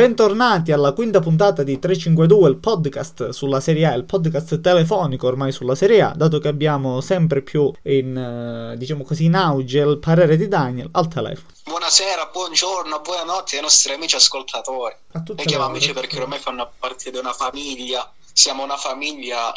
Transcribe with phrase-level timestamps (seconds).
[0.00, 5.52] Bentornati alla quinta puntata di 352, il podcast sulla Serie A, il podcast telefonico ormai
[5.52, 9.96] sulla Serie A, dato che abbiamo sempre più in, eh, diciamo così, in auge il
[9.96, 11.48] parere di Daniel al telefono.
[11.64, 14.94] Buonasera, buongiorno, buonanotte ai nostri amici ascoltatori.
[15.12, 15.64] A chiamo le ore.
[15.64, 18.12] amici perché ormai fanno parte di una famiglia.
[18.34, 19.50] Siamo una famiglia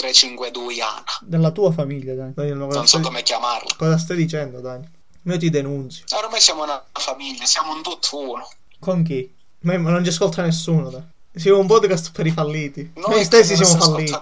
[0.00, 1.18] 352iana.
[1.20, 2.32] Della tua famiglia, Daniel.
[2.32, 3.02] Daniel, Non so stai...
[3.02, 3.74] come chiamarla.
[3.76, 4.88] cosa stai dicendo, Daniel?
[5.24, 6.06] Io ti denunzio.
[6.16, 8.48] Ormai siamo una famiglia, siamo un tutt'uno.
[8.78, 9.40] Con chi?
[9.62, 11.02] Ma ma non ci ascolta nessuno, dai.
[11.34, 12.92] Siamo un podcast per i falliti.
[12.96, 14.12] Noi, Noi stessi siamo falliti.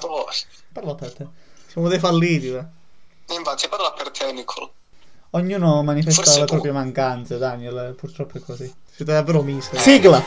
[0.73, 1.27] Parla per te.
[1.67, 2.65] Siamo dei falliti, dai.
[3.37, 4.73] Infatti, parla per te, Nicolo.
[5.31, 6.53] Ognuno manifesta Forse le tu.
[6.53, 7.77] proprie mancanze, Daniel.
[7.79, 8.73] eh, Purtroppo è così.
[8.95, 9.79] Siete davvero miseri.
[9.79, 10.23] Sigla!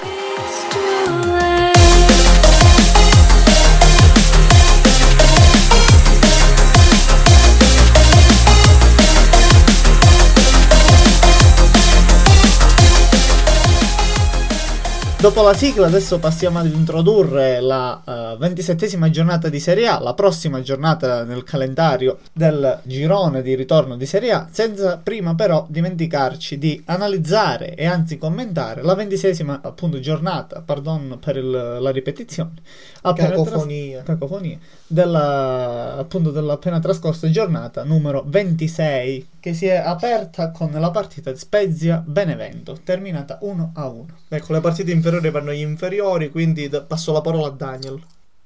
[15.23, 20.61] Dopo la sigla adesso passiamo ad introdurre la ventisettesima giornata di Serie A, la prossima
[20.61, 26.83] giornata nel calendario del girone di ritorno di Serie A, senza prima però dimenticarci di
[26.87, 32.55] analizzare e anzi commentare la ventiseiesima appunto giornata, pardon per il- la ripetizione,
[33.03, 34.01] appena Cacofonia.
[34.01, 40.71] tras- cacofonia, della, appunto della appena trascorsa giornata numero 26 che si è aperta con
[40.71, 44.05] la partita di Spezia-Benevento, terminata 1 a 1.
[44.29, 48.01] Ecco, le partite inferiori vanno agli inferiori, quindi d- passo la parola a Daniel.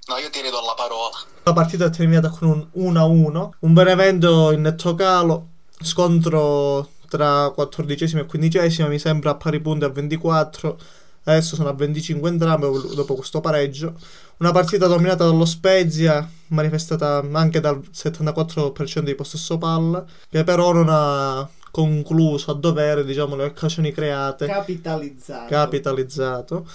[0.08, 1.16] No, io ti ridò la parola.
[1.44, 5.48] La partita è terminata con un 1-1, un Benevento in netto calo,
[5.82, 10.78] scontro tra quattordicesima e quindicesima, mi sembra a pari punti a 24,
[11.24, 13.94] adesso sono a 25 entrambe dopo questo pareggio.
[14.40, 20.88] Una partita dominata dallo Spezia, manifestata anche dal 74% di possesso palla, che però non
[20.90, 24.46] ha concluso a dovere, diciamo, le occasioni create.
[24.46, 25.50] Capitalizzato.
[25.50, 26.68] capitalizzato.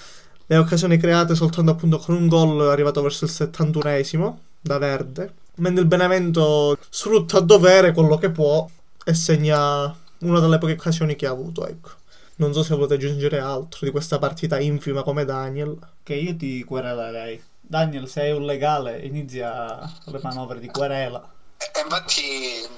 [0.46, 5.34] Le occasioni create soltanto appunto con un gol arrivato verso il 71esimo da Verde.
[5.56, 8.68] Mentre il Benevento sfrutta a dovere quello che può
[9.04, 11.90] e segna una delle poche occasioni che ha avuto, ecco.
[12.36, 15.78] Non so se volete aggiungere altro di questa partita infima come Daniel.
[16.02, 17.40] che io ti querelerei.
[17.72, 21.26] Daniel, se è un legale, inizia le manovre di querela.
[21.56, 22.68] E e infatti,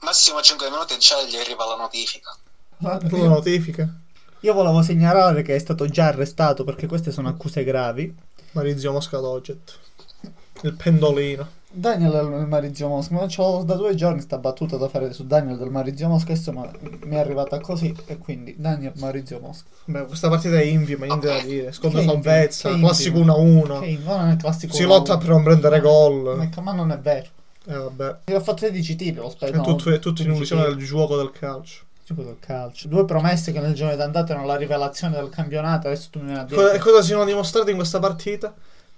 [0.00, 2.34] massimo 5 minuti e già gli arriva la notifica.
[2.78, 3.86] La notifica.
[4.40, 8.16] Io volevo segnalare che è stato già arrestato perché queste sono accuse gravi.
[8.52, 9.78] Marizio Mosca Doget.
[10.62, 11.60] Il pendolino.
[11.74, 15.56] Daniel del Marizio Mosca, ma c'ho da due giorni sta battuta da fare su Daniel
[15.56, 16.70] del Marizio Mosca, insomma
[17.04, 19.68] mi è arrivata così e quindi Daniel Marizio Mosca.
[19.86, 21.72] Beh, questa partita è infima, niente da dire.
[21.72, 23.80] Scontro salvezza, classico che 1-1.
[23.80, 26.48] Che in- non è classico Si lotta per non prendere gol.
[26.62, 27.28] Ma, non è vero.
[27.66, 28.16] Eh vabbè.
[28.26, 29.60] Io ho fatto 16 tiri lo È spero.
[29.62, 31.84] tutto, è tutto in illusione del gioco del calcio.
[32.04, 32.88] Gioco del calcio.
[32.88, 35.86] Due promesse che nel giorno d'andata erano la rivelazione del campionato.
[35.86, 38.52] Adesso tu mi vieni a dire Co- cosa si sono dimostrati in questa partita?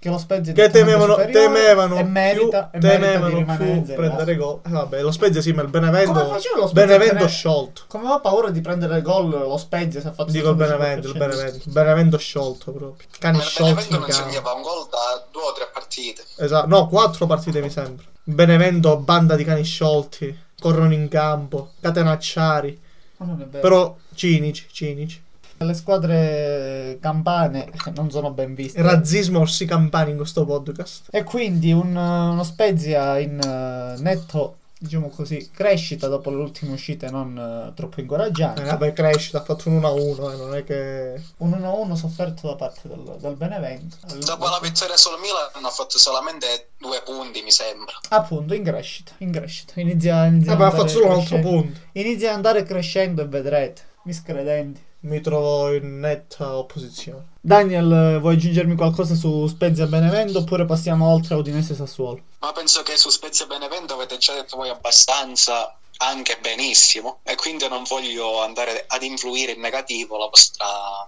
[0.05, 3.45] Che lo Spezia è Che temevano, temevano e merita, più, e merita di temevano in
[3.85, 4.59] più prendere gol.
[4.63, 6.11] Eh, vabbè, lo Spezia sì, ma il Benevento.
[6.11, 7.81] Come faceva lo Spezia Benevento tenere- sciolto.
[7.87, 10.57] Come ho paura di prendere gol lo Spezia se ha fatto Dico il 75%.
[10.57, 11.57] Benevento, il Benevento.
[11.65, 13.07] Il Benevento sciolto proprio.
[13.17, 16.23] Cani Ma il sciolti Benevento non segnava un gol da due o tre partite.
[16.37, 18.05] Esatto, no, quattro partite mi sembra.
[18.23, 20.43] Benevento, banda di cani sciolti.
[20.59, 22.79] Corrono in campo, catenacciari.
[23.17, 23.59] Ma non è vero.
[23.59, 25.23] Però cinici, cinici.
[25.57, 28.81] Le squadre campane non sono ben viste.
[28.81, 31.07] Razzismo orsi campani in questo podcast.
[31.11, 37.09] e quindi un, uno Spezia in eh, netto, diciamo così, crescita dopo le ultime uscite
[37.09, 38.61] non eh, troppo incoraggianti.
[38.61, 41.21] Eh, vabbè, crescita, ha fatto un 1-1, eh, non è che...
[41.37, 43.97] Un 1-1 sofferto da parte del, del Benevento.
[44.25, 47.93] Dopo la vittoria sul Milan hanno fatto solamente due punti, mi sembra.
[48.09, 49.79] Appunto, in crescita, in crescita.
[49.79, 51.79] Inizia, inizia Vabbè, ad ha andare fatto solo un altro punto.
[51.93, 54.84] Inizia ad andare crescendo e vedrete, miscredenti.
[55.05, 57.33] Mi trovo in netta opposizione.
[57.39, 62.19] Daniel, vuoi aggiungermi qualcosa su Spezia Benevento oppure passiamo oltre a Udinese Sassuolo?
[62.39, 67.67] Ma penso che su Spezia Benevento avete già detto voi abbastanza, anche benissimo, e quindi
[67.67, 70.65] non voglio andare ad influire in negativo la vostra,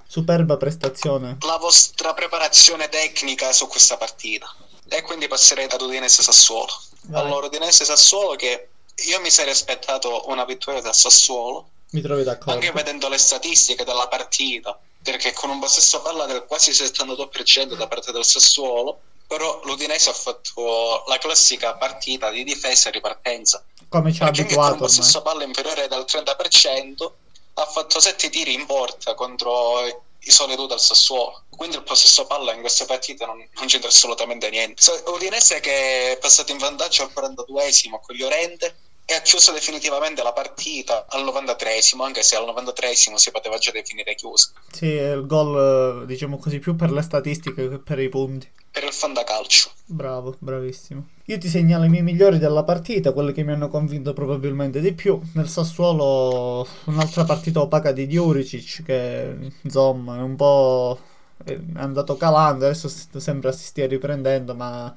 [0.07, 1.37] Superba prestazione.
[1.41, 4.53] la vostra preparazione tecnica su questa partita.
[4.87, 6.71] E quindi passerei ad Udinese Sassuolo.
[7.07, 7.19] Vai.
[7.19, 8.69] Allora, Udinese Sassuolo che
[9.07, 12.51] io mi sarei aspettato una vittoria da Sassuolo, Mi trovi d'accordo?
[12.51, 17.87] anche vedendo le statistiche della partita, perché con un possesso palla del quasi 72% da
[17.87, 23.63] parte del Sassuolo, però l'Udinese ha fatto la classica partita di difesa e ripartenza.
[23.89, 27.11] Come ci ha anche con un abituato possesso palla inferiore del 30%
[27.59, 29.85] ha fatto 7 tiri in porta contro
[30.19, 31.43] i soliti del Sassuolo.
[31.49, 34.81] Quindi il possesso palla in queste partite non, non c'entra assolutamente niente.
[34.81, 38.75] So- Udinese che è passato in vantaggio al 42esimo con Llorente
[39.09, 43.71] e ha chiuso definitivamente la partita al 93esimo, anche se al 93esimo si poteva già
[43.71, 44.49] definire chiusa.
[44.69, 48.51] Sì, è il gol, diciamo così, più per le statistiche che per i punti.
[48.69, 49.71] Per il fantacalcio.
[49.85, 51.07] Bravo, bravissimo.
[51.27, 54.91] Io ti segnalo i miei migliori della partita, quelli che mi hanno convinto probabilmente di
[54.91, 55.17] più.
[55.35, 60.99] Nel Sassuolo un'altra partita opaca di Diuricic che insomma è un po'
[61.45, 62.89] è andato calando, adesso
[63.19, 64.93] sembra si stia riprendendo, ma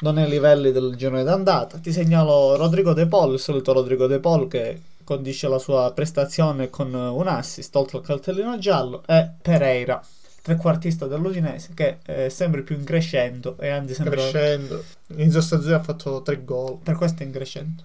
[0.00, 1.78] non è ai livelli del girone d'andata.
[1.78, 6.68] Ti segnalo Rodrigo De Paul, il solito Rodrigo De Paul che condisce la sua prestazione
[6.70, 10.02] con un assist oltre al cartellino giallo e Pereira
[10.42, 14.82] trequartista dell'Udinese che è sempre più in crescendo e anzi sembra Crescendo.
[15.08, 16.78] Inizio stagione ha fatto tre gol.
[16.82, 17.82] per questo è in crescendo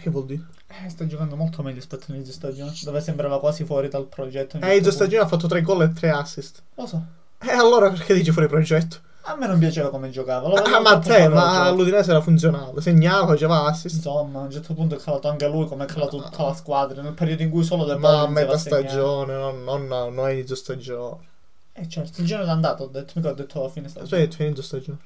[0.00, 0.42] Che vuol dire?
[0.68, 4.72] eh, sta giocando molto meglio rispetto all'inizio stagione dove sembrava quasi fuori dal progetto Eh,
[4.72, 6.62] inizio stagione ha fatto tre gol e tre assist.
[6.74, 7.04] lo so
[7.40, 8.98] E allora perché dici fuori progetto?
[9.32, 12.80] A me non piaceva come giocava lo Ah, ma a te, ma all'Udinese era funzionale.
[12.80, 13.96] Segnava, faceva assist.
[13.96, 17.02] insomma a un certo punto è calato anche lui come è calato tutta la squadra
[17.02, 20.54] nel periodo in cui solo De Ma a metà stagione, non, non, non a inizio
[20.54, 21.28] stagione.
[21.72, 24.62] eh certo il girone d'andata ho detto mica ho detto a fine stagione detto inizio
[24.62, 24.98] stagione.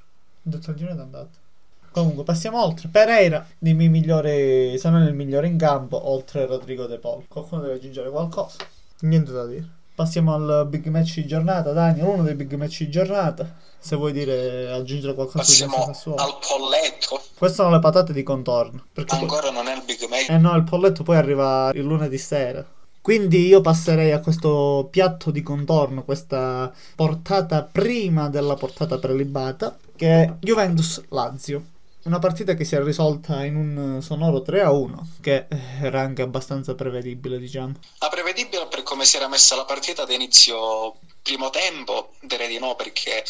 [0.46, 1.42] Ho detto il girone d'andata.
[1.90, 2.88] Comunque, passiamo oltre.
[2.88, 7.24] Pereira, dei miei migliori, se non il migliore in campo, oltre Rodrigo De Paul.
[7.28, 8.56] Qualcuno deve aggiungere qualcosa.
[9.02, 9.68] Niente da dire.
[9.94, 13.54] Passiamo al big match di giornata, Daniel, uno dei big match di giornata.
[13.78, 16.20] Se vuoi dire, aggiungere qualcosa Passiamo Sassuolo.
[16.20, 17.22] al polletto.
[17.38, 18.86] Queste sono le patate di contorno.
[18.92, 20.30] Perché poi- Ancora non è il big match.
[20.30, 22.64] eh no, il polletto poi arriva il lunedì sera.
[23.00, 30.08] Quindi io passerei a questo piatto di contorno, questa portata prima della portata prelibata, che
[30.22, 31.64] è Juventus-Lazio.
[32.04, 35.46] Una partita che si è risolta in un sonoro 3-1, che
[35.80, 37.72] era anche abbastanza prevedibile, diciamo.
[38.00, 42.14] Ma prevedibile come si era messa la partita ad inizio primo tempo?
[42.20, 43.24] Direi di no, perché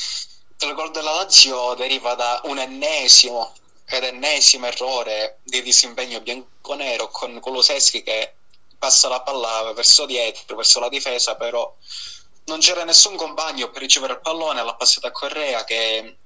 [0.59, 3.55] il gol della Lazio deriva da un ennesimo
[3.87, 8.35] ed ennesimo errore di disimpegno bianconero con Kuluseschi che
[8.79, 11.75] passa la palla verso dietro, verso la difesa, però
[12.45, 16.17] non c'era nessun compagno per ricevere il pallone, l'ha passata a Correa che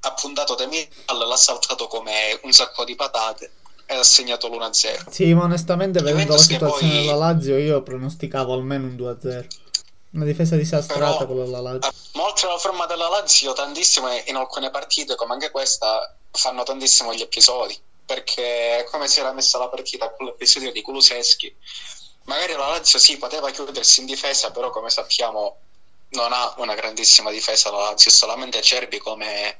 [0.00, 3.52] ha puntato De Miral, l'ha saltato come un sacco di patate
[3.86, 5.10] ha segnato l'1-0.
[5.10, 9.46] Sì, ma onestamente vedendo la situazione poi- della Lazio io pronosticavo almeno un 2-0.
[10.12, 11.92] Una difesa disastrata Però- quella della Lazio.
[12.14, 17.14] Ma oltre alla forma della Lazio, tantissime in alcune partite, come anche questa, fanno tantissimo
[17.14, 17.78] gli episodi.
[18.06, 21.54] Perché è come si era messa la partita con l'episodio di Kuluseschi.
[22.24, 25.56] Magari la Lazio sì, poteva chiudersi in difesa, però come sappiamo
[26.10, 29.58] non ha una grandissima difesa la Lazio, solamente Cerbi come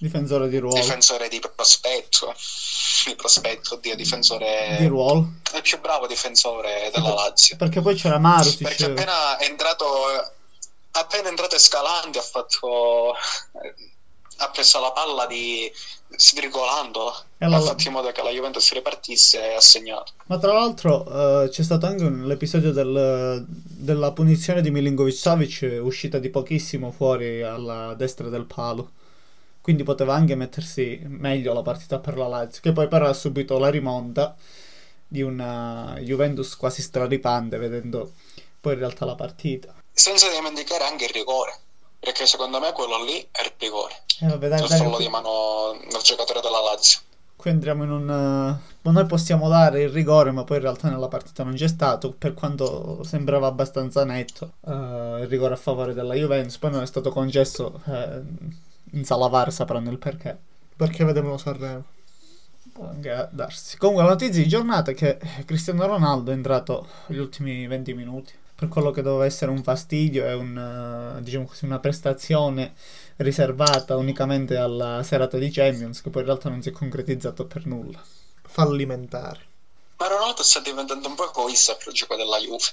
[0.00, 0.80] Difensore di ruolo.
[0.80, 2.34] difensore di prospetto.
[3.06, 4.76] Di prospetto, oddio, difensore...
[4.78, 5.28] Di ruolo.
[5.54, 7.56] Il più bravo difensore della Lazio.
[7.56, 8.62] Perché poi c'era Marusic.
[8.62, 9.84] Perché appena è entrato,
[10.92, 13.12] appena è entrato Escalante ha fatto,
[14.38, 15.70] ha preso la palla di
[16.16, 20.12] svirgolandola, E la- ha fatto in modo che la Juventus ripartisse e ha segnato.
[20.26, 25.78] Ma tra l'altro eh, c'è stato anche un- l'episodio del- della punizione di Milinkovic Savic
[25.82, 28.92] uscita di pochissimo fuori alla destra del palo.
[29.60, 33.58] Quindi poteva anche mettersi meglio la partita per la Lazio, che poi però ha subito
[33.58, 34.34] la rimonta
[35.06, 38.12] di una Juventus quasi straripante vedendo
[38.60, 39.74] poi in realtà la partita.
[39.92, 41.52] Senza dimenticare anche il rigore,
[41.98, 45.08] perché secondo me quello lì è il rigore, E vabbè, dai, il dai, fallo di
[45.08, 47.00] mano del giocatore della Lazio.
[47.36, 48.10] qui entriamo in un...
[48.10, 51.68] eh, ma noi possiamo dare il rigore, ma poi in realtà nella partita non c'è
[51.68, 54.72] stato, per quanto sembrava abbastanza netto eh,
[55.22, 58.22] il rigore a favore della Juventus, poi non è stato concesso, eh,
[58.92, 60.38] in sala VAR sapranno il perché.
[60.76, 61.84] Perché vedevano Sanremo.
[62.72, 63.76] Può anche darsi.
[63.76, 68.32] Comunque la notizia di giornata è che Cristiano Ronaldo è entrato gli ultimi 20 minuti.
[68.54, 72.74] Per quello che doveva essere un fastidio e un, eh, diciamo così, una prestazione
[73.16, 77.66] riservata unicamente alla serata di Champions, che poi in realtà non si è concretizzato per
[77.66, 78.02] nulla.
[78.42, 79.48] Fallimentare.
[79.96, 82.64] Ma Ronaldo sta diventando un po' egoista per il gioco della Juve.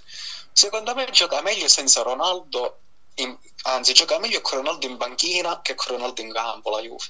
[0.51, 2.79] Secondo me gioca meglio senza Ronaldo,
[3.17, 7.03] in- anzi gioca meglio con Ronaldo in banchina che con Ronaldo in campo la Juve.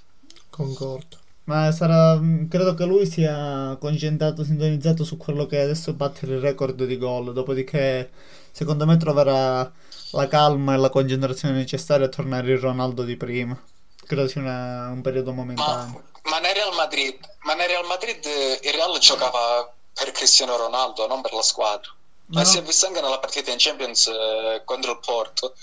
[0.50, 1.18] Concordo.
[1.46, 2.20] Ma sarà.
[2.50, 7.32] Credo che lui sia concentrato, sintonizzato su quello che adesso batte il record di gol.
[7.32, 8.10] Dopodiché,
[8.52, 9.72] secondo me, troverà
[10.12, 13.58] la calma e la concentrazione necessaria a tornare il Ronaldo di prima.
[14.06, 16.04] Credo sia una- un periodo Ma, momentaneo.
[16.24, 21.08] ma nel Real Madrid, ma nel Real Madrid eh, il Real giocava per Cristiano Ronaldo,
[21.08, 21.90] non per la squadra.
[22.28, 25.54] Ma Ma no- si è visto anche nella partita in Champions eh, contro il Porto.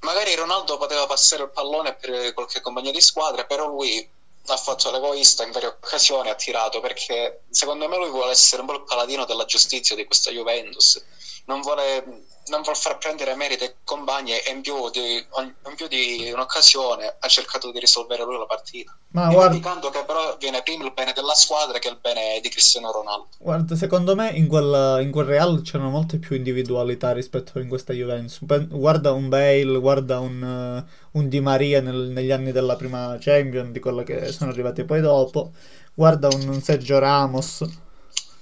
[0.00, 4.08] Magari Ronaldo poteva passare il pallone per qualche compagno di squadra, però lui
[4.48, 8.68] ha fatto l'egoista in varie occasioni, ha tirato perché secondo me lui vuole essere un
[8.68, 11.02] po' il paladino della giustizia di questa Juventus.
[11.46, 12.04] Non vuole,
[12.48, 17.16] non vuol far prendere merito ai compagni e in più di, in più di un'occasione
[17.18, 18.96] ha cercato di risolvere lui la partita.
[19.10, 22.48] Ma guarda, Dimenticando che però viene prima il bene della squadra che il bene di
[22.48, 23.28] Cristiano Ronaldo.
[23.38, 27.92] guarda, secondo me in quel, in quel Real c'erano molte più individualità rispetto in questa
[27.92, 28.38] Juventus.
[28.68, 33.80] Guarda un Bale, guarda un, un Di Maria nel- negli anni della prima Champions, di
[33.80, 35.52] quello che sono arrivati poi dopo.
[35.94, 37.64] Guarda un, un Sergio Ramos.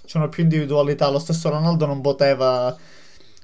[0.06, 1.08] C'erano più individualità.
[1.10, 2.76] Lo stesso Ronaldo non poteva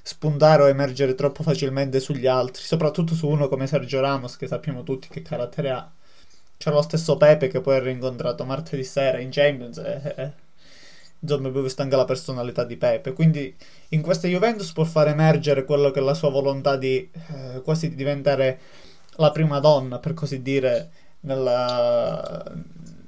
[0.03, 4.83] spuntare o emergere troppo facilmente sugli altri, soprattutto su uno come Sergio Ramos, che sappiamo
[4.83, 5.91] tutti che carattere ha.
[6.57, 10.33] C'è lo stesso Pepe che poi ha rincontrato martedì sera in Champions e, e-
[11.21, 13.13] insomma abbiamo visto anche la personalità di Pepe.
[13.13, 13.55] Quindi
[13.91, 17.95] in questa Juventus può far emergere quello che è la sua volontà di eh, quasi
[17.95, 18.59] diventare
[19.17, 20.91] la prima donna, per così dire,
[21.21, 22.43] nella-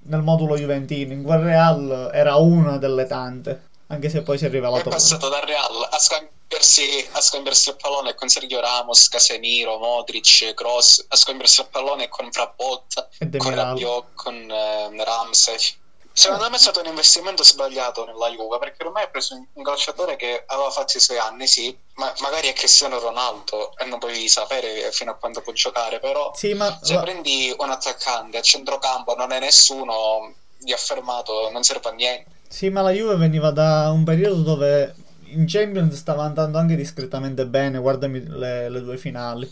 [0.04, 1.12] nel modulo juventino.
[1.12, 4.90] In quel Real era una delle tante, anche se poi si è Poi è rivelato
[4.90, 11.04] passato dal Real a scambiarsi, a scambiarsi il pallone con Sergio Ramos, Casemiro, Modric, Kroos,
[11.08, 13.54] a scambiarsi il pallone con Frabotta, con.
[13.54, 15.80] Rabiot, con eh, Ramsey.
[16.14, 20.16] Secondo me è stato un investimento sbagliato nella Juve perché ormai ha preso un- calciatore
[20.16, 24.28] che aveva fatto i suoi anni, sì, ma magari è Cristiano Ronaldo e non puoi
[24.28, 29.14] sapere fino a quando può giocare, però Sì, ma se prendi un attaccante a centrocampo
[29.14, 32.30] non è nessuno di affermato, non serve a niente.
[32.48, 37.46] Sì, ma la Juve veniva da un periodo dove in Champions stava andando anche discretamente
[37.46, 39.50] bene, guardami le, le due finali.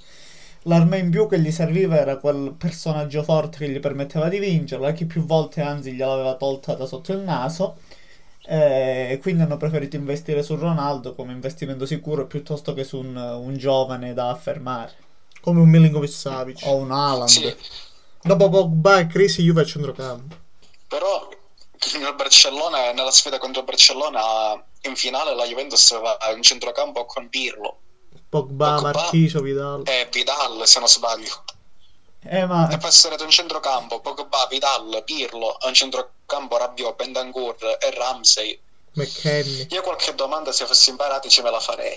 [0.64, 4.92] L'arma in più che gli serviva era quel personaggio forte che gli permetteva di vincerla,
[4.92, 7.78] che più volte anzi gliel'aveva tolta da sotto il naso.
[8.42, 13.56] E quindi hanno preferito investire su Ronaldo come investimento sicuro piuttosto che su un, un
[13.56, 14.92] giovane da affermare.
[15.40, 16.60] Come un Milinkovic Savic.
[16.64, 17.28] O un Haaland.
[17.28, 17.54] Sì,
[18.22, 20.36] Dopo Pogba e Crisi, Juve a centrocampo.
[20.88, 21.28] però
[21.98, 27.28] nel Barcellona, nella sfida contro il Barcellona in finale la Juventus aveva un centrocampo con
[27.30, 27.78] Pirlo
[28.30, 28.92] Pogba, Pogba.
[28.92, 29.82] Marchisio, Vidal.
[29.84, 31.44] e Vidal se non sbaglio.
[32.22, 37.90] Eh, ma E poi sarete un centrocampo, Pogba, Vidal, Pirlo, un centrocampo Rabiot, Bentancur e
[37.94, 38.58] Ramsey.
[38.92, 39.66] McKenny.
[39.70, 41.96] Io qualche domanda se fossi imparati ce me la farei.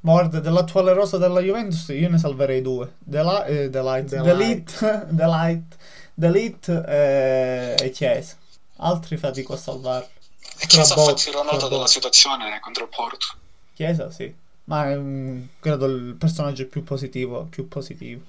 [0.00, 2.94] Guarda, dell'attuale rosa della Juventus io ne salverei due.
[2.98, 5.06] Dela- eh, Delight, Delight.
[5.10, 5.76] Delight,
[6.14, 8.36] Delight, eh, e Chiesa.
[8.76, 10.08] Altri fatico a salvarli.
[10.60, 13.26] E Chiesa ha fatto il Ronaldo della situazione contro il Porto.
[13.74, 14.32] Chiesa sì,
[14.68, 18.20] ma è mm, credo il personaggio più positivo, più positivo.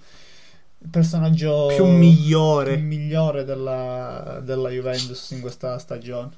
[0.81, 2.73] Il personaggio Più migliore.
[2.73, 6.29] il migliore della, della Juventus in questa stagione.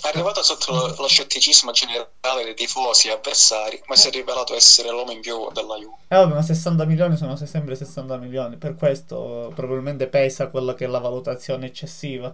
[0.00, 4.54] È arrivato sotto lo, lo scetticismo generale dei tifosi e avversari, ma si è rivelato
[4.54, 5.96] essere l'uomo in più della Juve.
[6.08, 10.74] E vabbè, ma 60 milioni sono se- sempre 60 milioni, per questo probabilmente pesa quella
[10.74, 12.32] che è la valutazione eccessiva.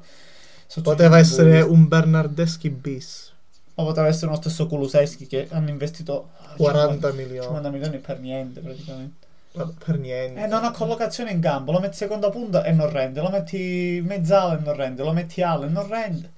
[0.66, 3.32] sotto Poteva essere un Bernardeschi bis.
[3.76, 7.70] O essere uno stesso Kuluseschi che hanno investito 40 50 milioni.
[7.70, 9.26] milioni per niente praticamente.
[9.52, 10.42] Per niente.
[10.42, 14.00] E non ha collocazione in campo, lo metti seconda punta e non rende, lo metti
[14.04, 16.32] mezzala e non rende, lo metti ala e non rende.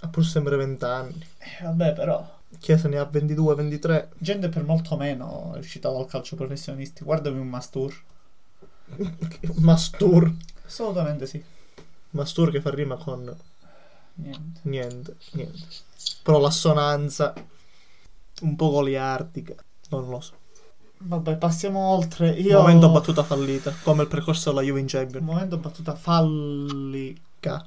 [0.00, 1.26] Ha pur sempre 20 anni.
[1.38, 4.10] Eh, vabbè, però, Chiesa ne ha 22, 23.
[4.18, 7.02] gente per molto meno è uscita dal calcio professionisti.
[7.02, 7.94] Guardami un Mastur.
[9.58, 10.32] Mastur.
[10.64, 11.42] Assolutamente sì.
[12.10, 13.34] Mastur che fa rima con
[14.14, 14.60] Niente.
[14.62, 15.58] niente, niente.
[16.22, 17.34] Però l'assonanza
[18.42, 19.54] un po' goliardica.
[19.90, 20.32] Non lo so.
[20.98, 22.30] Vabbè, passiamo oltre.
[22.30, 22.60] Io...
[22.60, 25.24] Momento battuta fallita, come il percorso della Juve in Champions.
[25.24, 27.66] Momento battuta fallica.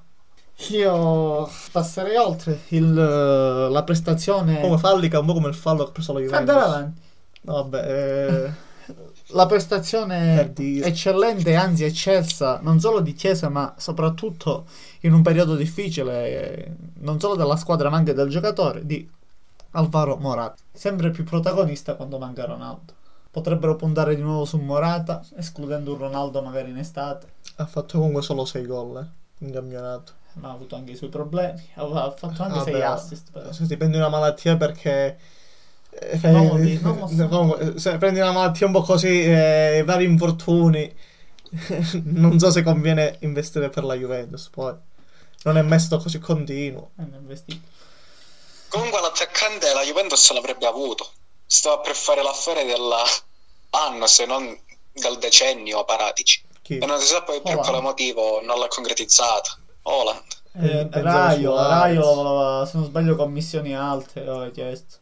[0.69, 4.61] Io passerei oltre il, la prestazione.
[4.61, 6.63] Come fallica, un po' come il fallo che ha preso la Andare Juventus.
[6.63, 7.01] avanti.
[7.41, 8.93] No, vabbè, eh,
[9.29, 14.65] la prestazione eccellente, anzi eccelsa, non solo di Chiesa, ma soprattutto
[15.01, 16.27] in un periodo difficile,
[16.65, 19.07] eh, non solo della squadra ma anche del giocatore, di
[19.71, 20.55] Alvaro Morata.
[20.71, 22.93] Sempre più protagonista quando manca Ronaldo.
[23.31, 27.27] Potrebbero puntare di nuovo su Morata, escludendo un Ronaldo magari in estate,
[27.57, 30.13] Ha fatto comunque solo 6 gol eh, in campionato.
[30.33, 31.61] ma ha avuto anche i suoi problemi.
[31.75, 33.31] Aveva fatto anche Vabbè, 6 assist.
[33.31, 33.51] però.
[33.51, 35.17] Se ti prendi una malattia perché.
[35.99, 37.27] Eh, fai- Non lo di- non lo so.
[37.27, 40.93] comunque, se prendi una malattia un po' così, eh, vari infortuni,
[42.03, 44.49] non so se conviene investire per la Juventus.
[44.49, 44.73] Poi
[45.43, 46.91] non è stato così continuo.
[46.99, 47.59] Eh.
[48.67, 51.07] Comunque l'attaccante la Juventus l'avrebbe avuto.
[51.45, 54.57] Stava per fare l'affare dell'anno, se non
[54.91, 56.41] del decennio a Paratici.
[56.61, 56.77] Chi?
[56.79, 59.57] E non si sa poi per quale motivo non l'ha concretizzata.
[59.83, 60.23] Holland.
[60.53, 61.55] Eh, Raio.
[61.55, 64.21] Raio se non sbaglio, commissioni alte.
[64.21, 64.97] Aveva chiesto.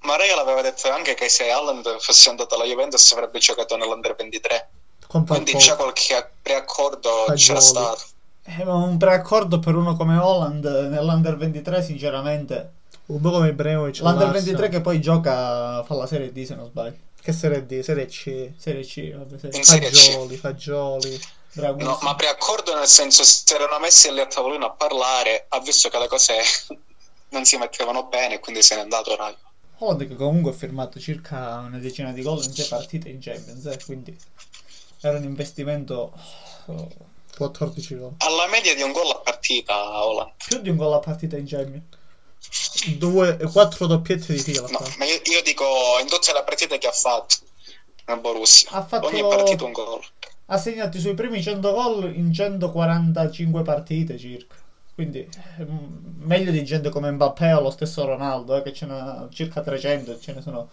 [0.00, 4.14] Ma Ray l'aveva detto anche che se Haaland fosse andato alla Juventus avrebbe giocato nell'Under
[4.14, 4.68] 23.
[5.06, 7.38] Con Quindi già qualche preaccordo Fagioli.
[7.38, 8.02] c'era stato.
[8.44, 12.72] Eh, ma un preaccordo per uno come Holland nell'Under 23, sinceramente,
[13.06, 13.98] Un po' come Ibrahimovic.
[14.00, 14.44] L'Under all'Arsenal.
[14.44, 16.96] 23 che poi gioca, fa la Serie D se non sbaglio.
[17.20, 17.80] Che Serie D?
[17.80, 18.50] Serie C.
[18.56, 19.66] Serie C, vabbè, serie In C.
[19.66, 21.20] Fagioli, fagioli.
[21.52, 21.90] Bravissimo.
[21.90, 25.88] No, ma preaccordo nel senso si erano messi lì a tavolino a parlare, ha visto
[25.88, 26.36] che le cose
[27.30, 29.34] non si mettevano bene e quindi se n'è andato Rai.
[29.78, 33.64] Holland che comunque ha firmato circa una decina di gol in sei partite in Champions,
[33.66, 34.16] eh, quindi
[35.00, 36.12] era un investimento
[36.66, 36.88] oh,
[37.36, 38.14] 14 gol.
[38.18, 40.32] Alla media di un gol a partita Holland.
[40.44, 41.84] più di un gol a partita in Champions.
[42.96, 44.66] Due, quattro doppiette di fila.
[44.68, 45.64] No, ma io, io dico
[46.00, 47.36] in tutte le partite che ha fatto
[48.06, 48.70] nel Borussia.
[48.70, 50.00] Ha fatto- Ogni partita un gol.
[50.46, 54.56] Ha segnato i suoi primi 100 gol in 145 partite circa.
[54.98, 58.84] Quindi eh, m- meglio di gente come Mbappé o lo stesso Ronaldo, eh, che ce
[58.84, 60.68] n'ha circa 300 e ce ne sono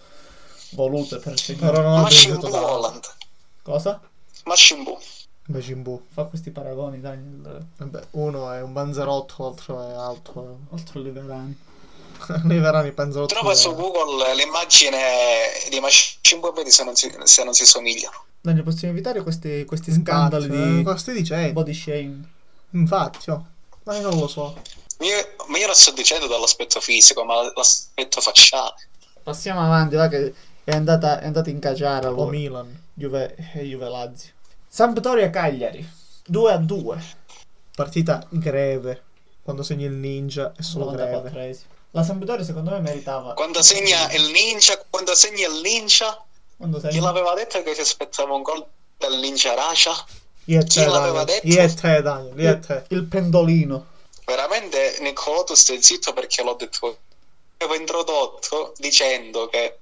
[0.71, 1.71] volute per segnare.
[1.73, 3.03] Però non ha Machine preso Bu da Holland.
[3.61, 4.01] Cosa?
[4.45, 4.97] Machine Bu.
[5.45, 6.07] Bacimbu.
[6.11, 7.67] Fa questi paragoni, Daniel.
[7.77, 10.59] Vabbè, uno è un panzerotto, l'altro è alto.
[10.69, 11.59] Oltre Liverani.
[12.45, 13.35] Nei verani panzerotto.
[13.35, 14.97] Trova è- su Google l'immagine
[15.69, 18.23] di e vedi se non si, se non si somigliano.
[18.41, 21.53] Daniel, possiamo evitare questi, questi scandali eh, di Cosa stai dicendo?
[21.53, 22.25] body shaming?
[22.71, 23.45] Infatti, oh.
[23.85, 24.55] Ma io non lo so.
[24.99, 28.73] Io, ma io non sto dicendo dall'aspetto fisico, ma l'aspetto facciale.
[29.23, 32.29] Passiamo avanti, va che è andata, è andata in cacciare O allora.
[32.31, 32.83] Milan.
[32.93, 34.31] Juve e Juve Lazio.
[34.67, 35.87] Sampdoria Cagliari
[36.25, 37.03] 2 a 2.
[37.75, 39.03] Partita greve.
[39.43, 41.29] Quando segni il ninja è solo greve.
[41.29, 41.73] 94esimo.
[41.91, 43.33] La Sampdoria secondo me meritava.
[43.33, 46.23] Quando segna il ninja, quando segna il ninja,
[46.57, 48.65] Quando chi segna- l'aveva detto che si aspettava un gol
[48.97, 49.93] del ninja Racia?
[50.45, 51.41] Io e Chi te, l'aveva Daniel.
[51.41, 51.47] detto?
[51.47, 52.39] Io e te, Daniel.
[52.39, 52.85] Io e te.
[52.89, 53.85] il, pendolino.
[54.25, 56.97] Veramente Niccolò tu stai zitto perché l'ho detto.
[57.57, 59.79] Avevo introdotto dicendo che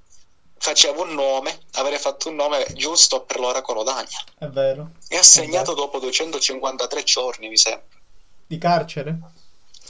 [0.56, 4.24] facevo un nome, avrei fatto un nome giusto per l'oracolo Daniel.
[4.38, 4.92] È vero.
[5.08, 7.98] E ha segnato dopo 253 giorni, mi sembra.
[8.46, 9.18] Di carcere.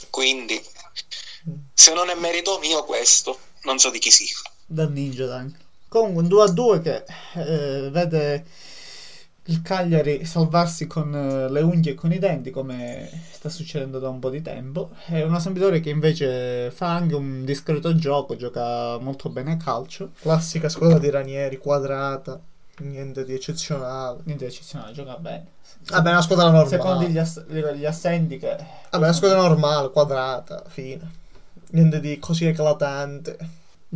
[0.09, 0.61] Quindi,
[1.73, 4.35] se non è merito mio questo, non so di chi sia.
[4.65, 5.63] Dal ninja Daniel.
[5.87, 7.03] Comunque un 2 a 2 che
[7.35, 8.45] eh, vede
[9.47, 14.09] il Cagliari salvarsi con eh, le unghie e con i denti come sta succedendo da
[14.09, 14.91] un po' di tempo.
[15.05, 20.11] È una Sampdoria che invece fa anche un discreto gioco, gioca molto bene a calcio.
[20.19, 22.39] Classica squadra di Ranieri, quadrata.
[22.77, 24.19] Niente di eccezionale.
[24.23, 25.45] Niente di eccezionale, gioca bene.
[25.89, 26.69] Vabbè, è una squadra normale.
[26.69, 28.47] Secondo gli, ass- gli assenti che...
[28.47, 31.11] Vabbè, è una squadra normale, quadrata, fine.
[31.69, 33.37] Niente di così eclatante.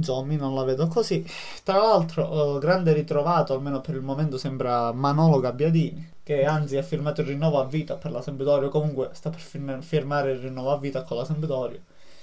[0.03, 1.25] Zommi non la vedo così.
[1.63, 6.83] Tra l'altro, eh, grande ritrovato, almeno per il momento sembra Manolo Gabbiadini, che anzi ha
[6.83, 10.39] firmato il rinnovo a vita per la Sampdoria, o comunque sta per firma- firmare il
[10.39, 11.79] rinnovo a vita con la Sampdoria.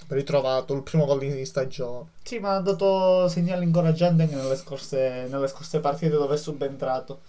[0.08, 2.10] Ritrovato il primo gol in stagione.
[2.22, 7.20] Sì, ma ha dato segnali incoraggianti anche nelle scorse, nelle scorse partite dove è subentrato.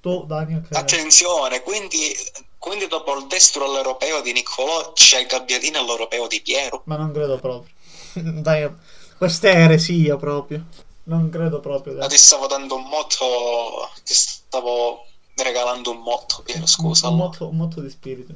[0.00, 0.78] Tu, Daniel, che...
[0.78, 2.14] Attenzione, quindi,
[2.58, 6.82] quindi dopo il destro all'europeo di Niccolò c'è il Gabbiadini all'europeo di Piero.
[6.84, 7.74] Ma non credo proprio.
[8.14, 8.70] Dai,
[9.18, 10.64] questa è eresia proprio.
[11.04, 11.94] Non credo proprio.
[11.94, 12.08] Ma dai.
[12.08, 17.08] ti stavo dando un motto, ti stavo regalando un motto, Piero, scusa.
[17.08, 18.32] Un, motto, un motto di spirito.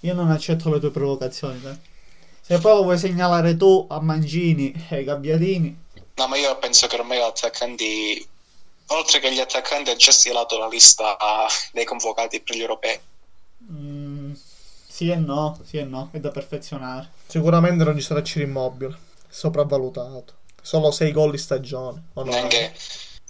[0.00, 1.78] Io non accetto le tue provocazioni, dai.
[2.40, 5.84] Se poi lo vuoi segnalare tu a Mangini e ai Gabbiadini,
[6.16, 8.26] No, ma io penso che ormai gli attaccanti,
[8.86, 11.16] oltre che gli attaccanti, ha già stilato la lista
[11.72, 12.98] dei convocati per gli europei.
[13.70, 14.32] mm,
[14.88, 17.10] sì e no, sì e no, è da perfezionare.
[17.26, 18.96] Sicuramente non ci sarà Ciro Immobile.
[19.36, 20.32] Sopravvalutato.
[20.62, 22.04] Solo 6 gol in stagione.
[22.14, 22.30] o no?
[22.30, 22.72] Neanche,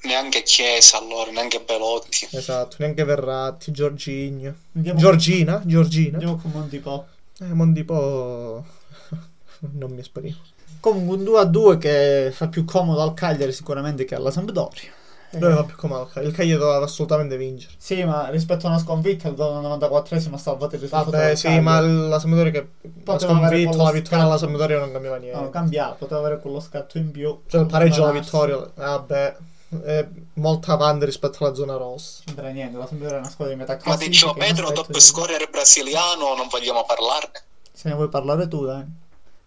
[0.03, 2.29] neanche Chiesa, allora, neanche Belotti.
[2.31, 4.55] Esatto, neanche Verratti, Giorginio.
[4.77, 5.61] Andiamo, Giorgina?
[5.65, 6.19] Giorgina?
[6.19, 7.05] andiamo con Montipò.
[7.41, 8.65] Eh, Mondipo...
[9.73, 10.37] non mi esprimo.
[10.79, 14.93] Comunque un 2 a 2 che fa più comodo al Cagliari sicuramente che alla Sampdoria.
[15.37, 16.29] Eh, Dove va più comodo il Cagliari?
[16.29, 17.75] Il Cagliari doveva assolutamente vincere.
[17.77, 21.11] Sì, ma rispetto a una sconfitta, il gol al 94esimo ha salvato il risultato.
[21.11, 21.63] Vabbè, sì, Cagliari.
[21.65, 22.69] ma la Sampdoria che
[23.05, 24.39] Poteva sconfitta, quello la vittoria alla.
[24.39, 25.39] Sampdoria non cambiava niente.
[25.41, 27.41] No, cambiato, poteva avere quello scatto in più.
[27.47, 29.37] Cioè il pareggio alla vittoria, vabbè,
[29.85, 32.23] è molto avanti rispetto alla zona rossa.
[32.27, 34.11] Non c'entra niente, la Sampdoria è una squadra di metà Ma classifica.
[34.11, 37.43] di Gio Pedro, top di- scorer brasiliano, non vogliamo parlarne.
[37.73, 38.85] Se ne vuoi parlare tu, dai.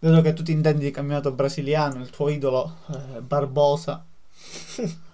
[0.01, 4.05] Vedo che tu ti intendi di campionato brasiliano, il tuo idolo eh, Barbosa.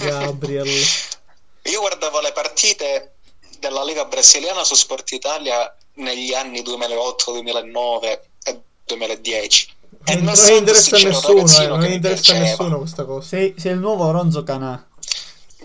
[0.00, 0.68] Gabriel.
[1.64, 3.12] Io guardavo le partite
[3.58, 9.76] della Lega brasiliana su Sport Italia negli anni 2008, 2009 e 2010.
[10.04, 13.26] E Non, non interessa a se nessuno, eh, non interessa a nessuno questa cosa.
[13.26, 14.82] Sei, sei il nuovo Ronzo Canà.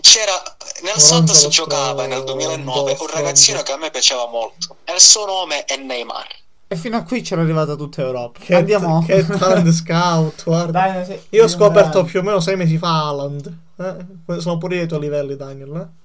[0.00, 0.42] C'era
[0.82, 4.76] nel Santos giocava nel stronzo, 2009 un ragazzino che a me piaceva molto.
[4.84, 6.26] E il suo nome è Neymar.
[6.68, 8.40] E fino a qui c'era arrivata tutta Europa.
[8.40, 9.02] Che, Andiamo.
[9.06, 10.72] che talent scout, guarda.
[10.88, 12.10] Dai, sei- Io ho scoperto grande.
[12.10, 13.56] più o meno sei mesi fa Haaland.
[13.76, 14.40] Eh?
[14.40, 15.74] Sono pure ai tuoi livelli, Daniel.
[15.74, 16.02] Eh?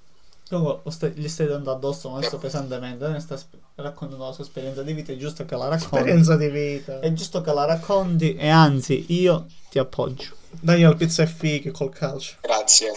[0.49, 3.07] Comunque, stai- gli stai dando addosso adesso pesantemente.
[3.07, 5.11] Ne sta sp- raccontando la sua esperienza di vita.
[5.11, 5.95] È giusto che la racconti.
[5.95, 6.99] Esperienza di vita.
[6.99, 8.35] È giusto che la racconti.
[8.35, 10.35] E anzi, io ti appoggio.
[10.49, 12.37] Daniel Pizza e fighi col calcio.
[12.41, 12.91] Grazie.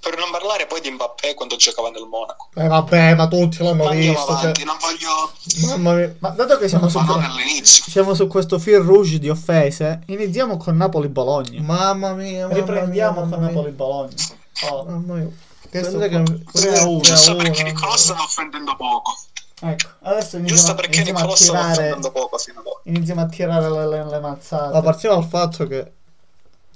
[0.00, 2.48] Per non parlare poi di Mbappé quando giocava nel Monaco.
[2.54, 4.32] Eh vabbè, ma tutti l'hanno Ma andiamo visto.
[4.32, 5.66] Cioè, avanti, non voglio...
[5.76, 6.14] mamma mia.
[6.18, 7.84] Ma dato che siamo su, Ma non all'inizio.
[7.88, 11.60] siamo su questo fil rouge di offese, iniziamo con Napoli-Bologna.
[11.62, 12.42] Mamma mia.
[12.46, 13.46] mamma Riprendiamo mia, con mamma mia.
[13.54, 14.14] Napoli-Bologna.
[14.70, 15.28] Oh, Mamma mia.
[15.70, 16.08] questo che-
[16.52, 17.00] tre a uno.
[17.00, 17.42] tre a Giusto uno.
[17.42, 19.16] perché Nicolò stava offendendo poco.
[19.60, 22.80] Ecco, adesso Giusto iniziamo, perché iniziamo a tirare, offendendo poco fino ad ora.
[22.84, 24.72] iniziamo a tirare le, le, le mazzate.
[24.72, 25.92] Ma partiamo dal fatto che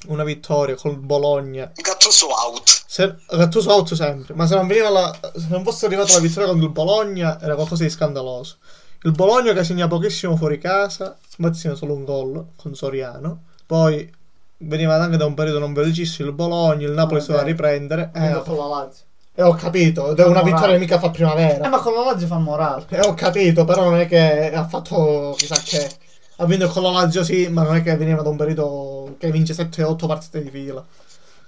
[0.07, 1.71] una vittoria col Bologna.
[1.75, 2.85] Gattuso out.
[2.87, 6.49] Se, Gattuso out sempre, ma se non, veniva la, se non fosse arrivata la vittoria
[6.49, 8.57] contro il Bologna era qualcosa di scandaloso.
[9.05, 13.45] Il Bologna che segna pochissimo fuori casa, ma segna solo un gol con Soriano.
[13.67, 14.11] Poi
[14.59, 18.11] veniva anche da un periodo non felicissimo il Bologna, il Napoli Ah, si doveva riprendere.
[18.15, 19.05] Eh, Vinto con la Lazio.
[19.35, 21.65] e ho capito, è una vittoria mica fa primavera.
[21.65, 22.85] Eh, ma con la Lazio fa morale.
[22.88, 25.91] E ho capito, però non è che ha fatto chissà che.
[26.37, 29.31] Ha vinto con la Lazio sì, ma non è che veniva da un periodo che
[29.31, 30.85] vince 7-8 partite di fila.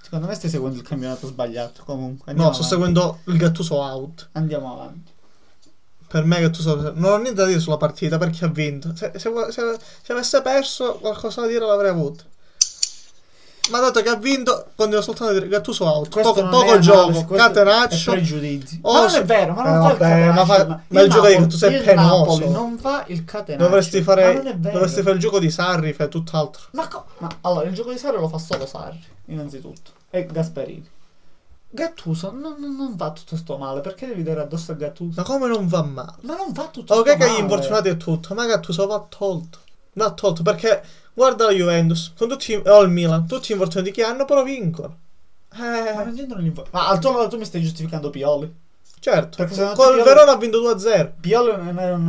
[0.00, 1.82] Secondo me stai seguendo il campionato sbagliato.
[1.84, 2.94] Comunque, No, andiamo sto avanti.
[2.94, 4.28] seguendo il Gattuso out.
[4.32, 5.12] Andiamo avanti.
[6.06, 8.94] Per me Gattuso non ho niente da dire sulla partita perché ha vinto.
[8.94, 12.24] Se, se, se- se avesse perso qualcosa da dire l'avrei avuto.
[13.70, 16.10] Ma dato che ha vinto, continuo soltanto a dire Gattuso out.
[16.10, 18.10] Questo Poco, poco è gioco, catenaccio.
[18.10, 18.78] è pregiudizi.
[18.82, 20.46] Oh, ma non è vero, ma non Eh, fa il vabbè, ma catenaccio.
[20.68, 22.48] fa- ma il gioco di Gattuso è il penoso.
[22.50, 23.64] Non fa il catenaccio.
[23.66, 26.62] Dovresti Ma fare, è dovresti fare il gioco di Sarri, fai tutt'altro.
[26.72, 29.92] Ma, co- ma allora il gioco di Sarri lo fa solo Sarri, innanzitutto.
[30.10, 30.90] E Gasperini.
[31.70, 35.14] Gattuso non, non, va tutto sto male, perché devi dare addosso a Gattuso?
[35.20, 36.12] Ma come non va male?
[36.20, 37.36] Ma non va tutto Ok sto che male.
[37.38, 39.58] gli infortunati e tutto, ma Gattuso va tolto.
[39.94, 40.82] Va tolto perché
[41.14, 44.98] guarda la Juventus, con tutti, o il Milan, tutti gli infortunati che hanno, però vincono.
[45.56, 48.52] Ma Eh, non c'entrano gli infor- Ma al tuo tu mi stai giustificando Pioli.
[48.98, 49.36] certo.
[49.36, 51.12] Perché secondo Con te il Pioli- Verona ha vinto 2-0.
[51.20, 52.08] Pioli è un, è un,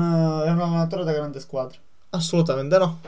[0.60, 1.78] allenatore da grande squadra.
[2.10, 3.00] Assolutamente no.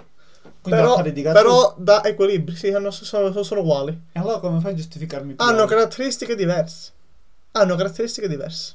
[0.62, 3.98] Quindi Però, però da equilibri, sì, hanno- sono, sono uguali.
[4.12, 5.52] E allora come fai a giustificarmi Pioli?
[5.52, 6.92] Hanno caratteristiche diverse.
[7.54, 8.74] Hanno caratteristiche diverse.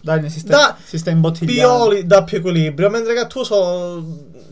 [0.00, 1.74] Dai, si sta, Da- si sta imbottigliando.
[1.84, 4.02] Pioli dà più equilibrio, mentre Gattuso.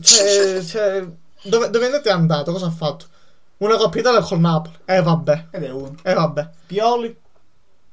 [0.01, 1.07] Cioè, cioè,
[1.47, 2.51] dove, dove andate è andato?
[2.51, 3.05] Cosa ha fatto?
[3.57, 4.75] Una Coppa Italia col Napoli.
[4.85, 5.45] Eh vabbè.
[5.51, 5.95] Ed è uno.
[6.03, 6.49] Eh vabbè.
[6.67, 7.17] Pioli.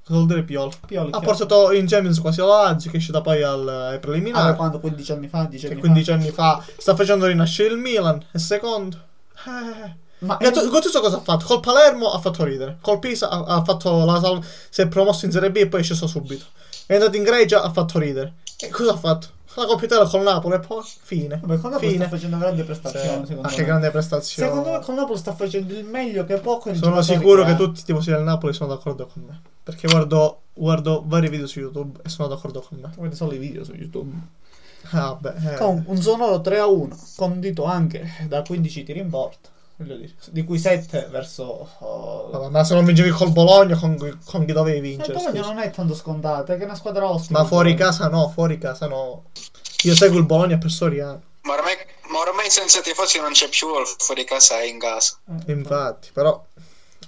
[0.05, 0.73] Cosa vuol dire Pioli?
[0.87, 1.11] Pioli.
[1.13, 4.55] Ha portato in Champions quasi la Lazio, che è uscita poi al, ai preliminari.
[4.57, 8.23] quando 15 anni fa, 10 che anni 15 anni fa sta facendo rinascere il Milan.
[8.31, 8.97] E secondo.
[9.33, 9.41] Eh.
[9.41, 9.97] fa.
[10.19, 11.47] Ma Gattu- Gattuso cosa ha fatto?
[11.47, 12.79] Col Palermo ha fatto ridere.
[12.81, 15.81] Col Pisa ha, ha fatto la sal- si è promosso in Serie B e poi
[15.81, 16.45] è sceso subito.
[16.87, 18.35] È andato in Grecia ha fatto ridere.
[18.59, 19.29] E cosa ha fatto?
[19.57, 21.39] La Coppa Italia col Napoli e poi fine.
[21.41, 22.05] Vabbè, con Napoli fine.
[22.07, 22.65] sta facendo grandi Sì.
[22.67, 23.57] prestazioni, secondo Ah, me.
[23.57, 24.49] che grande prestazione.
[24.51, 27.57] Secondo me con Napoli sta facendo il meglio che può con Sono sicuro che ha.
[27.57, 29.41] tutti i tifosi del Napoli sono d'accordo con me.
[29.63, 32.91] Perché guardo, guardo vari video su YouTube e sono d'accordo con me.
[32.97, 34.13] Guardi solo i video su YouTube.
[34.91, 35.53] Ah, beh.
[35.53, 35.55] eh.
[35.57, 39.49] Con un sonoro 3 a 1, condito anche da 15 tiri in porta.
[39.77, 41.69] Voglio dire, di cui 7 verso.
[41.79, 45.13] oh, ma se non vincevi col Bologna, con, con chi dovevi il vincere?
[45.15, 45.53] Bologna scusa?
[45.53, 47.39] non è tanto scontata, è che è una squadra ostica.
[47.39, 47.91] Ma il fuori Bologna.
[47.91, 49.25] casa no, fuori casa no.
[49.83, 51.23] Io seguo il Bologna per Soriano.
[51.43, 51.75] Ma ormai,
[52.09, 55.17] ma ormai senza tifosi non c'è più il fuori casa e in casa.
[55.47, 56.43] Eh, Infatti, però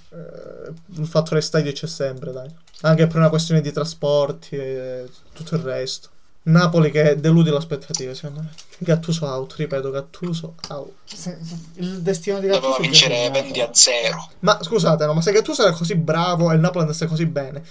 [0.09, 2.53] eh, il fattore stadio c'è sempre, dai.
[2.81, 6.09] Anche per una questione di trasporti e tutto il resto.
[6.47, 8.49] Napoli che delude le aspettative, secondo me.
[8.79, 10.91] Gattuso out, ripeto, Gattuso out.
[11.05, 13.41] se- se- il destino di Gattuso Doveva vincere segnato.
[13.41, 14.29] 20 a 0.
[14.39, 17.63] Ma scusate, no, ma se Gattuso era così bravo e il Napoli andasse così bene,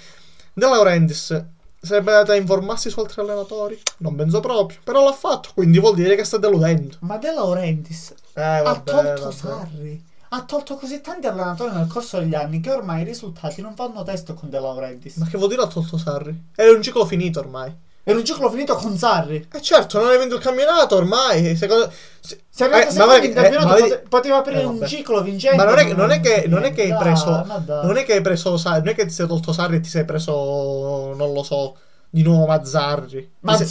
[0.52, 1.44] De Laurentiis
[1.80, 3.80] sarebbe andato a informarsi su altri allenatori?
[3.98, 6.96] Non penso proprio, però l'ha fatto, quindi vuol dire che sta deludendo.
[7.00, 9.34] Ma De Laurentiis Eh, ha vabbè, tolto vabbè.
[9.34, 10.04] Sarri.
[10.30, 14.02] Ha tolto così tanti allenatori nel corso degli anni che ormai i risultati non fanno
[14.02, 15.16] testo con De Laurentiis.
[15.16, 16.48] Ma che vuol dire ha tolto Sarri?
[16.54, 17.72] È un ciclo finito ormai.
[18.08, 19.48] Era un ciclo finito con Sarri.
[19.52, 21.56] Eh certo, non hai vinto il campionato ormai.
[21.56, 21.90] Secondo...
[22.20, 25.22] se- Se Eh, ma in campionato eh, ma vedi- pote- poteva aprire Eh, un ciclo
[25.22, 25.56] vincente.
[25.56, 27.44] Ma non è, che- non è che, non è che hai preso.
[27.44, 27.84] ma dai.
[27.84, 28.78] Non è che hai preso Sarri.
[28.78, 31.14] Non è che ti sei tolto Sarri e ti sei preso.
[31.16, 31.76] Non lo so.
[32.08, 33.28] Di nuovo Mazzarri.
[33.40, 33.64] Ma Ti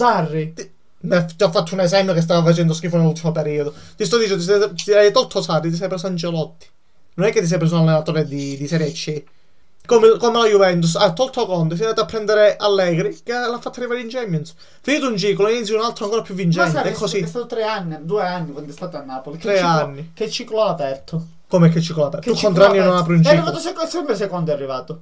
[0.53, 3.73] ti, ti ho fatto un esempio che stava facendo schifo nell'ultimo periodo.
[3.95, 6.67] Ti sto dicendo, ti, sei- ti hai tolto Sarri, ti sei preso Angelotti.
[7.13, 9.23] Non è che ti sei preso un allenatore di, di Serie C.
[9.85, 13.59] Come, come la Juventus, ha tolto Conte, si è andato a prendere Allegri, che l'ha
[13.59, 14.53] fatto arrivare in Champions.
[14.81, 16.71] Finito un ciclo, inizia un altro ancora più Ma vincente.
[16.71, 17.25] Sarri È è così.
[17.27, 19.37] stato tre anni, due anni quando è stato a Napoli.
[19.37, 20.11] Che Tre ciclo- anni.
[20.13, 21.25] Che ciclo ha aperto?
[21.47, 22.29] Come che ciclo aperto?
[22.29, 23.37] Che Tu contro anni ha non apri un È ciclo.
[23.39, 25.01] arrivato sec- sempre secondo è arrivato.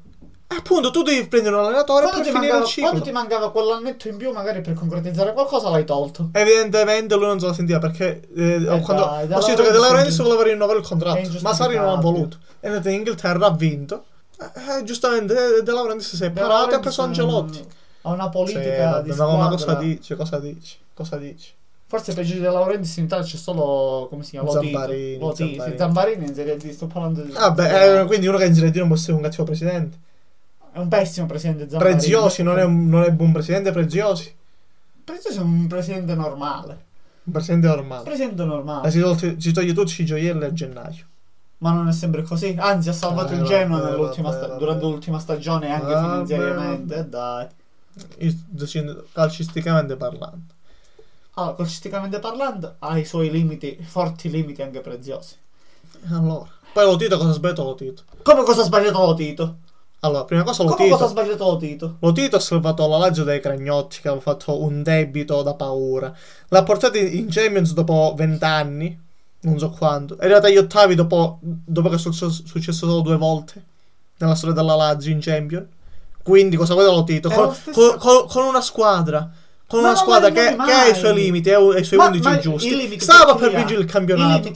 [0.56, 2.90] Appunto, tu devi prendere un allenatore Quando per finire mancava, il ciclo.
[2.90, 6.30] quando ti mancava quell'annetto in più, magari per concretizzare qualcosa, l'hai tolto.
[6.32, 9.78] Evidentemente lui non se la sentiva perché eh, Eh quando dai, ho sentito che De
[9.78, 12.38] è Laurentiis voleva rinnovare il è contratto, ma Sarri non ha voluto.
[12.60, 14.04] È andato in Inghilterra, ha vinto.
[14.54, 17.66] Eh, eh, giustamente eh, De Laurentiis si è parato e ha preso Angelotti.
[18.02, 19.38] ha una politica vabbè, di squadra.
[19.38, 20.16] ma cosa dici?
[20.16, 20.78] Cosa dici?
[20.94, 21.52] Cosa dici?
[21.86, 24.50] Forse peggio di De Laurentiis in Italia c'è solo, come si chiama?
[24.50, 25.20] Zambarini.
[25.20, 25.78] Zambarini.
[25.78, 27.32] Zambarini in Serie D, sto parlando di...
[27.32, 29.98] Vabbè, eh, quindi uno che in Serie D non può essere un cattivo presidente.
[30.72, 31.98] È un pessimo presidente Zambarini.
[32.00, 34.36] Preziosi non è, un, non è buon presidente, Preziosi.
[35.04, 36.92] Preziosi è un presidente normale.
[37.26, 38.04] Un presidente Un normale.
[38.04, 38.82] presidente normale.
[38.88, 41.06] Ma toglie, si toglie tutti i gioielli a gennaio.
[41.64, 42.56] Ma non è sempre così.
[42.60, 44.60] Anzi, ha salvato Eh, il Genoa nell'ultima vabbè, sta- vabbè.
[44.60, 46.96] durante l'ultima stagione anche Vabbè, finanziariamente.
[46.96, 47.06] vabbè.
[47.08, 47.48] E dai.
[48.18, 50.42] Io- Calcisticamente parlando.
[51.36, 55.36] Allora, calcisticamente parlando, ha i suoi limiti, forti limiti anche preziosi.
[56.12, 56.50] Allora.
[56.74, 58.04] Poi lo Tito cosa ha sbagliato lo Tito?
[58.24, 59.56] Come cosa ha sbagliato lo Tito?
[60.02, 61.22] Allora, prima cosa lo Come cosa ha Tito.
[61.22, 61.96] sbagliato lo Tito?
[62.00, 66.14] Lo Tito ha salvato la Lazio dai Cragnotti che aveva fatto un debito da paura.
[66.50, 69.00] L'ha portato in Champions dopo vent'anni,
[69.44, 70.18] non so quanto.
[70.18, 73.64] È arrivato agli ottavi dopo, dopo che è successo, solo due volte
[74.18, 75.66] nella storia della Lazio in Champions.
[76.22, 77.30] Quindi cosa vuole lo Tito?
[77.30, 79.30] È Con, stesso- con- con- una squadra.
[79.68, 82.28] Con Ma una squadra che, che ha i suoi limiti e i suoi Ma- 11
[82.28, 83.00] ma giusti.
[83.00, 84.52] Stava per vincere il campionato.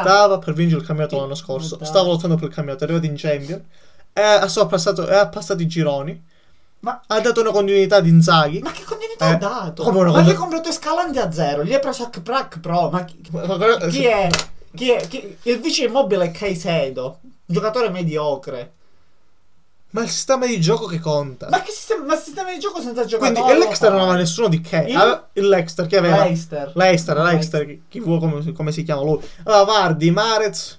[0.00, 1.78] Stava per vincere il campionato l'anno scorso.
[1.84, 2.84] Stava lottando per il campionato.
[2.84, 3.62] È arrivato in Champions.
[4.14, 6.24] Ha sovrapassato- e ha passato i gironi.
[6.86, 8.60] Ma, Ha dato una continuità di Inzaghi.
[8.60, 9.82] ma che continuità Eh, ha dato?
[9.82, 12.90] come una ma gli ha comprato Escalante a zero, gli ha preso a Prac Pro.
[12.90, 13.20] Ma chi,
[13.90, 14.28] chi è?
[14.72, 15.08] Chi è?
[15.08, 18.72] Chi- il vice immobile è Caicedo, giocatore mediocre.
[19.90, 21.48] Ma il sistema di gioco che conta.
[21.48, 23.40] Ma che sistema, ma sistema di gioco senza giocatore?
[23.40, 24.84] Quindi l'Exter non aveva nessuno di che.
[24.86, 26.22] Il- Il Lexter che aveva.
[26.22, 26.70] Leicester.
[26.76, 29.18] Leicester, Leicester, chi- chi vuole come, come si chiama lui.
[29.42, 30.78] Aveva Vardi, Marez,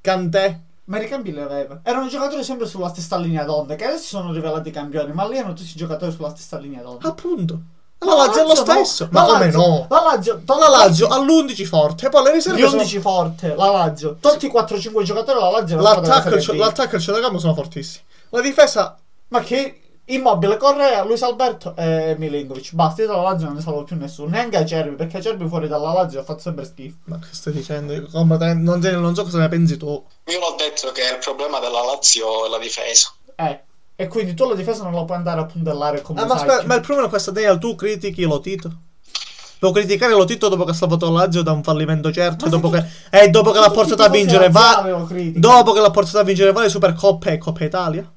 [0.00, 0.60] Cantè.
[0.90, 1.80] Ma i ricambi li aveva.
[1.84, 5.52] Erano giocatori sempre sulla stessa linea d'onda, che adesso sono rivelati campioni, ma lì erano
[5.52, 7.06] tutti giocatori sulla stessa linea d'onda.
[7.08, 7.58] Appunto.
[7.98, 8.54] La Lazio è lo no.
[8.56, 9.08] stesso.
[9.12, 9.86] La Ma come Lazio- no?
[9.88, 12.06] La Lazio, La Lazio ha l'11 forte.
[12.06, 14.16] E poi le riserve gli sono- 11 forte, la Lazio.
[14.18, 15.94] Tolti 4-5 giocatori, la Lazio la e
[16.56, 18.04] l'attacco e il centrocampo sono fortissimi.
[18.30, 18.96] La difesa.
[19.28, 19.80] Ma che
[20.14, 22.72] immobile, Correa, Luis Alberto e Milinkovic.
[22.74, 24.28] Basta, io dalla Lazio non ne salvo più nessuno.
[24.30, 26.96] Neanche Acerbi, perché Acerbi fuori dalla Lazio ha fatto sempre schifo.
[27.04, 27.92] Ma che stai dicendo?
[27.92, 29.86] Io completamente- Non, non so cosa ne pensi tu.
[29.86, 33.10] Io l'ho detto che il problema della Lazio è la difesa.
[33.36, 33.60] Eh.
[33.96, 36.64] E quindi tu la difesa non la puoi andare a puntellare come Ah, ma, aspetta,
[36.64, 37.58] ma il problema è questo, Daniel.
[37.58, 38.70] Tu critichi Lotito.
[39.58, 42.46] Può criticare Lotito dopo che ha salvato la Lazio da un fallimento certo.
[42.46, 44.82] E dopo se che, e dopo che l'ha portato a vincere, va.
[45.34, 48.10] Dopo che l'ha portato a vincere varie Supercoppe e Coppa Italia.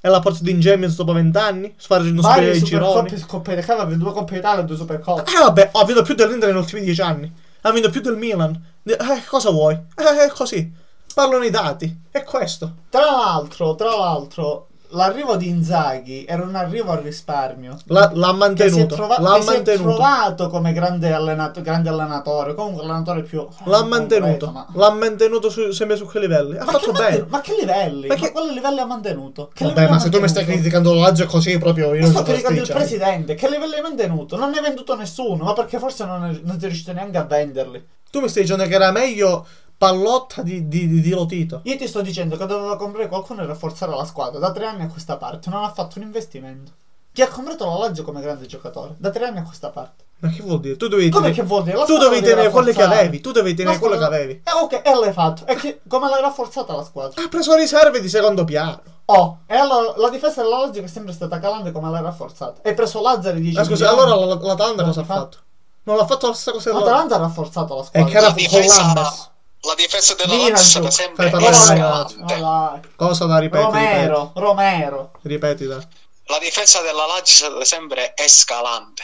[0.00, 1.74] E l'ha portato in Champions dopo vent'anni.
[1.76, 3.26] Sfargendo Varie superiore ai gironi.
[3.26, 5.30] Coppe d'Italia, aveva due Coppe Italia e due Supercoppe.
[5.30, 7.32] Eh vabbè, ha vinto più dell'Inter negli ultimi dieci anni.
[7.62, 8.60] Ha vinto più del Milan.
[8.84, 9.74] Eh, cosa vuoi?
[9.74, 10.72] Eh, è così.
[11.12, 12.02] Parlano i dati.
[12.10, 12.74] È questo.
[12.88, 17.76] Tra l'altro, tra l'altro, l'arrivo di Inzaghi era un arrivo al risparmio.
[17.86, 18.94] La- l'ha mantenuto.
[18.94, 19.82] trova- l'ha mantenuto.
[19.94, 22.54] trovato come grande, allenato- grande allenatore.
[22.54, 23.46] Comunque l'allenatore più.
[23.64, 24.46] L'ha mantenuto.
[24.46, 26.56] compreso, ma- L'ha mantenuto su- sempre su quei livelli.
[26.56, 27.02] Ha Ma fatto bene.
[27.08, 28.06] manten- Ma che livelli?
[28.08, 29.50] Perché- Ma quali livelli ha mantenuto?
[29.52, 30.52] Che Vabbè, ma ha se tu mi stai mantenuto?
[30.52, 33.34] criticando la Lazio così proprio io non sto criticando il presidente.
[33.34, 34.36] Che livelli hai mantenuto?
[34.36, 35.44] Non ne hai venduto nessuno.
[35.44, 37.86] Ma perché forse non, è- non sei riuscito neanche a venderli.
[38.10, 39.46] Tu mi stai dicendo che era meglio
[39.78, 41.60] Pallotta di, di, di, di Lotito.
[41.62, 44.40] Io ti sto dicendo che doveva comprare qualcuno e rafforzare la squadra.
[44.40, 46.72] Da tre anni a questa parte non ha fatto un investimento.
[47.12, 48.94] Chi ha comprato la Lazio come grande giocatore?
[48.98, 50.04] Da tre anni a questa parte.
[50.18, 50.76] Ma che vuol dire?
[50.76, 51.76] Tu dovevi Come tenere, che vuol dire?
[51.76, 53.20] La tu dovevi devi tenere quelle che avevi.
[53.20, 54.32] Tu dovevi tenere La quelle che avevi.
[54.44, 55.46] Eh ok, e l'hai fatto.
[55.46, 57.22] E che- come l'hai rafforzata la squadra?
[57.22, 58.80] Ha preso riserve di secondo piano.
[59.06, 62.60] Oh, e allora la difesa della Lazio che è sempre stata calante come l'hai rafforzata?
[62.68, 64.10] Hai preso Lazzari 10 Ma scusa, milioni.
[64.12, 65.38] allora la- l'Atalanta cosa ha Fa- fatto?
[65.84, 68.10] Non ha fatto la stessa cosa L'Atalanta ha rafforzato la E squadra.
[68.10, 69.30] che era La con Lambers.
[69.60, 70.94] La difesa della Milan, Lazio è stata giù.
[70.94, 72.14] sempre Fai parlare escalante.
[72.14, 72.80] Oh, dai.
[72.96, 74.06] Cosa da ripetere?
[74.06, 75.10] Romero, Romero.
[75.22, 75.88] Ripeti, ripeti da.
[76.30, 79.02] La difesa della Lazio è stata sempre escalante.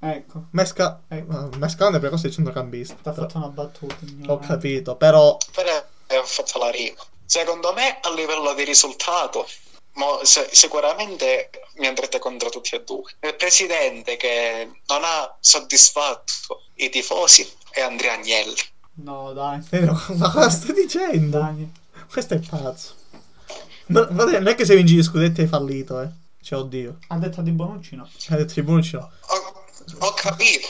[0.00, 1.02] Ecco, Mesca...
[1.08, 1.32] Ecco.
[1.36, 2.94] ah, Mescalante per questo è centrocampista.
[3.02, 3.96] ti ha fatto una battuta.
[4.28, 5.36] Ho capito, però...
[5.52, 5.84] Però
[6.20, 6.96] ho fatto la rima.
[7.26, 9.46] Secondo me, a livello di risultato,
[9.94, 13.12] mo- se- sicuramente mi andrete contro tutti e due.
[13.20, 18.56] Il presidente che non ha soddisfatto i tifosi è Andrea Agnelli.
[19.02, 19.60] No, dai.
[19.70, 21.38] Eh, no, Ma cosa stai dicendo?
[21.38, 21.72] Dai.
[22.10, 22.94] Questo è pazzo.
[23.86, 26.08] Ma, guarda, non è che se vinci gli scudetti hai fallito, eh.
[26.42, 26.98] Cioè, oddio.
[27.08, 28.08] Ha detto di Bonucci no.
[28.28, 29.10] Hai detto i Bonucci no.
[29.26, 29.64] Ho,
[30.06, 30.66] ho capito,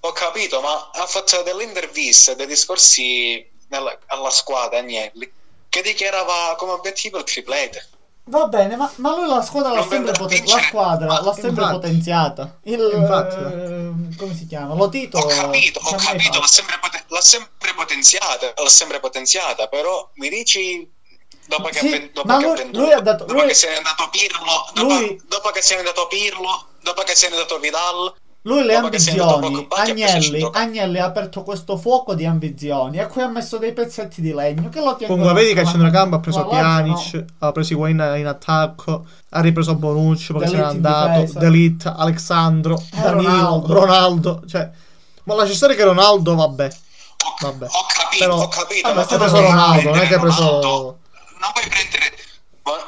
[0.00, 5.30] ho capito, ma ha fatto delle interviste, dei discorsi nella- alla squadra Agnelli
[5.68, 7.88] che dichiarava come obiettivo il triplete.
[8.26, 12.58] Va bene, ma, ma lui la squadra l'ha sempre, poten- la squadra l'ha sempre potenziata.
[12.64, 13.34] Il, Infatti.
[13.34, 14.74] eh, come si chiama?
[14.74, 15.18] Lotito.
[15.18, 20.28] Ho capito, ho capito, l'ha sempre, poten- l'ha sempre potenziata, l'ha sempre potenziata, però mi
[20.28, 20.88] dici
[21.46, 23.76] dopo che, Sì, ha, ven- dopo che lui ha dato- dopo lui- che se n'è
[23.76, 27.58] andato Pirlo, dopo, lui- dopo che se n'è andato Pirlo, dopo che se n'è andato
[27.58, 30.48] Vidal, Lui le ambizioni, Agnelli.
[30.52, 34.68] Agnelli ha aperto questo fuoco di ambizioni a cui ha messo dei pezzetti di legno
[34.68, 38.14] che lo tengono Comunque vedi che a la- centrocampo ha preso Pjanic, ha preso Higuain
[38.18, 41.38] in attacco, ha ripreso Bonucci perché se n'è D'Elite andato, difesa.
[41.38, 43.74] Delit, Alexandro, Eh, Danilo, Ronaldo.
[43.74, 44.42] Ronaldo.
[44.48, 44.70] Cioè,
[45.24, 46.68] ma lascia stare che Ronaldo, vabbè.
[47.24, 47.66] Ho, Vabbè.
[47.66, 48.88] ho capito, Però- ho capito.
[48.88, 50.42] Vabbè, ma Ha preso Ronaldo, non è che ha preso...
[50.42, 50.98] Ronaldo.
[51.38, 52.16] Non puoi prendere,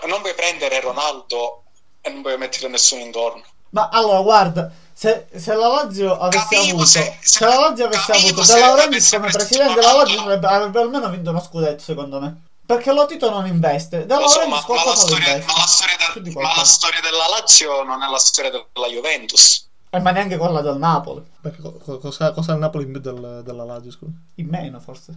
[0.09, 1.62] non puoi prendere Ronaldo
[2.01, 3.43] e non puoi mettere nessuno intorno.
[3.75, 7.87] Ma allora, guarda, se, se la Lazio avesse Capivo avuto, se- se, se- la Lazio
[7.87, 9.93] avesse capivo avuto De Laurentiis come presidente, la.
[9.93, 12.43] Lazio avrebbe, avrebbe almeno vinto uno scudetto, secondo me.
[12.65, 14.07] Perché lo Tito non investe.
[14.07, 15.53] De Lo so, ma, ma la storia, investe.
[15.53, 19.67] ma la storia del- ma la storia della Lazio non è la storia della Juventus.
[19.91, 21.23] Eh, ma neanche quella del Napoli.
[21.41, 24.13] Perché co- co- cosa, cosa ha il Napoli in più del- della Lazio, scusa?
[24.37, 25.13] In meno, forse.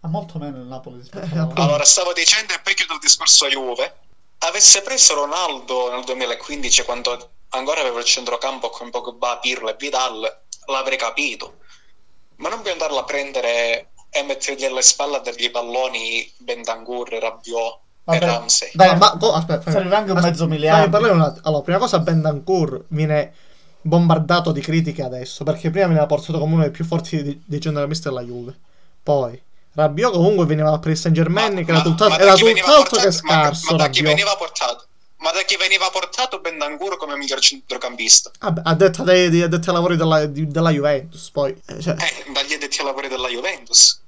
[0.00, 1.62] Ha molto meno il Napoli rispetto Eh, alla Lazio.
[1.62, 3.94] Allora, stavo dicendo, e poi chiudo il discorso a Juve.
[4.38, 10.40] Avesse preso Ronaldo nel 2015, quando ancora aveva il centrocampo con Pogba, Pirlo e Vidal,
[10.66, 11.58] l'avrei capito.
[12.36, 17.08] Ma non puoi andarlo a prendere e mettergli alle spalle a dargli i palloni Bentancur,
[17.10, 18.24] Rabiot e Vabbè.
[18.26, 18.70] Ramsey.
[18.74, 20.90] Dai, ma co- aspetta, serve anche un aspetta, mezzo miliardo.
[20.90, 21.46] parlare un attimo.
[21.46, 23.34] Allora, prima cosa Bendancourt viene
[23.80, 27.60] bombardato di critiche adesso, perché prima veniva portato come uno dei più forti dei, dei
[27.60, 28.58] centrocampisti della Juve.
[29.02, 29.40] Poi
[29.74, 32.24] Rabiot comunque veniva per il Saint Germain che era tutt'altro, che
[33.12, 34.14] portato- ma- scarso Ma, da chi Rabiot.
[34.16, 34.86] veniva portato?
[35.24, 38.30] Ma da chi veniva portato Bentancur come miglior centrocampista?
[38.38, 41.50] Vabbè, ha detto dei, dei ai lavori della, di- della Juventus, poi...
[41.66, 44.00] eh, cioè, Eh, dagli addetti ai lavori della Juventus.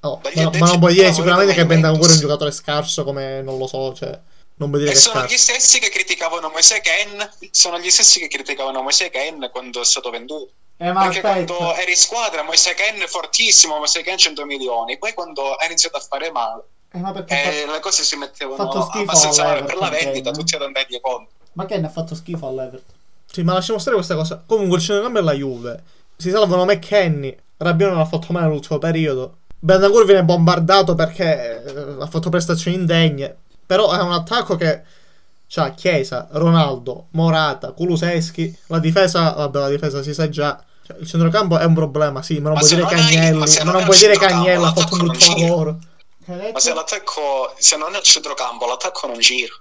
[0.00, 3.02] oh, ma, addetti ma non puoi dire sicuramente che della Bendancourt è un giocatore scarso
[3.04, 4.18] come non lo so, cioè...
[4.60, 5.52] Non vuol dire E che sono gli scarso.
[5.52, 10.10] stessi che criticavano Moise Ken, sono gli stessi che criticavano Moise Ken quando è stato
[10.10, 10.50] venduto.
[10.78, 11.54] Eh, ma Perché aspetta.
[11.54, 14.98] quando eri in squadra, Moise Ken fortissimo, Moise Ken 100 milioni.
[14.98, 18.16] Poi quando ha iniziato a fare male, Eh, ma perché fa- eh, le cose si
[18.16, 21.32] mettevano fatto schifo abbastanza male per la vendita, tutti ad andargli contro.
[21.52, 22.96] Ma che ne ha fatto schifo all'Everton?
[23.30, 24.42] Sì, ma lasciamo stare questa cosa.
[24.46, 25.82] Comunque il centrocampo è la Juve.
[26.16, 27.36] Si salvano McKenny.
[27.58, 29.36] Rabiot non ha fatto male nell'ultimo periodo.
[29.58, 33.36] Bendancourt viene bombardato perché eh, ha fatto prestazioni indegne.
[33.66, 34.82] Però è un attacco che
[35.48, 38.56] c'ha Chiesa, Ronaldo, Morata, Kuluseschi.
[38.68, 40.62] La difesa, vabbè, la difesa si sa già.
[40.86, 43.16] Cioè, il centrocampo è un problema, sì, ma non Ma puoi dire non che hai-
[43.16, 43.38] Agnelli.
[43.38, 45.78] ma Ma non non puoi dire che centrocampo, Agnelli ha fatto un brutto lavoro.
[46.36, 46.52] Detto?
[46.52, 49.52] Ma se l'attacco, se non è il centrocampo, l'attacco non gira.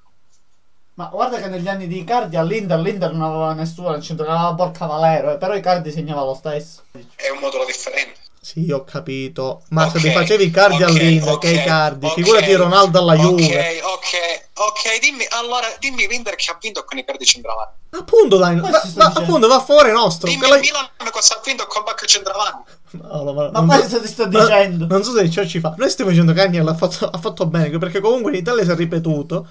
[0.95, 4.51] Ma guarda che negli anni di Icardi all'Inter l'Inter non aveva nessuno al centro, aveva
[4.53, 6.81] Borca Valero, eh, però Icardi segnava lo stesso.
[7.15, 8.15] È un modulo differente.
[8.41, 9.63] Sì, ho capito.
[9.69, 13.13] Ma Ok, se ti facevi Icardi ok, all'Inter, ok, che Icardi, ok, figurati Ronaldo alla
[13.13, 13.81] ok, Juve.
[13.83, 17.75] Ok, ok, dimmi, allora, dimmi l'Inter che ha vinto con Icardi centravanti.
[17.91, 19.03] Appunto, dai, va- dicendo.
[19.03, 20.27] appunto, va fuori nostro.
[20.29, 22.71] Dimmi la- il Milan cosa ha vinto con Bacca centravanti.
[23.01, 24.87] No, no, ma Ma questo ti sto dicendo.
[24.87, 25.73] Non so se ciò ci fa.
[25.77, 28.71] Noi stiamo dicendo che Agnello ha fatto, ha fatto bene, perché comunque in Italia si
[28.71, 29.47] è ripetuto.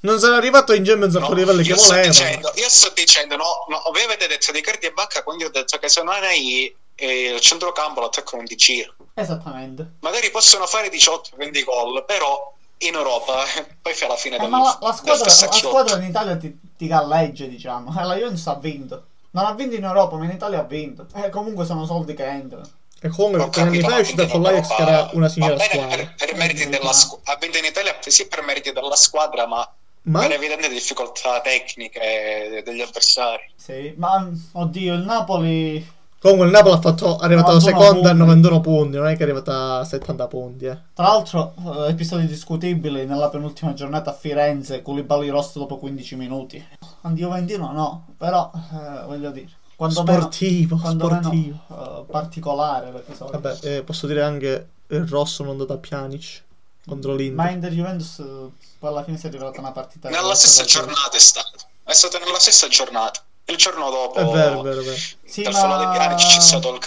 [0.00, 2.08] Non sarà arrivato in Champions a No, quei livelli che io sto voleva.
[2.08, 5.50] dicendo, io sto dicendo, no, no, voi avete detto di Icardi e Bacca, quindi ho
[5.50, 8.94] detto che se non hai eh, il centrocampo l'attacco non ti gira.
[9.14, 9.94] Esattamente.
[10.00, 13.42] Magari possono fare 18-20 gol, però in Europa
[13.82, 16.36] poi fai la fine Eh, del, ma la, la del squadra, la squadra in Italia
[16.36, 17.92] ti, ti galleggia, diciamo.
[17.98, 19.04] E la Juventus ha vinto.
[19.36, 21.06] Non ha vinto in Europa, ma in Italia ha vinto.
[21.14, 22.66] E comunque sono soldi che entrano.
[22.98, 25.96] E comunque, tre anni fa è uscita quindi con l'Ajax che era una signora squadra.
[25.96, 29.70] per, per meriti della squ- ha vinto in Italia sì per meriti della squadra ma,
[30.02, 35.94] Ma per evidenti difficoltà tecniche degli avversari Sì, ma oddio, il Napoli.
[36.18, 38.18] Comunque il Napoli ha fatto, è arrivato 91 seconda a punti.
[38.18, 40.78] 91 punti, non è che è arrivata a 70 punti, eh.
[40.94, 46.64] Tra l'altro, eh, episodi discutibili nella penultima giornata a Firenze, Koulibaly rosso dopo 15 minuti.
[47.02, 49.50] Anti-Juventino no, però eh, voglio dire.
[49.76, 51.58] Quando Sportivo, meno, quando sportivo.
[51.68, 53.38] meno, eh, particolare l'episodio.
[53.38, 56.42] Vabbè, eh, posso dire anche il rosso non dato a Pjanic
[56.86, 57.34] contro l'Inter.
[57.44, 60.78] Ma Inter Juventus eh, poi alla fine si è rivelata una partita nella stessa perché-
[60.78, 64.96] giornata è stato è stato nella stessa giornata il giorno dopo È vero, vero, vero.
[65.24, 66.80] Sì, dal ma Pjanic c'è stato il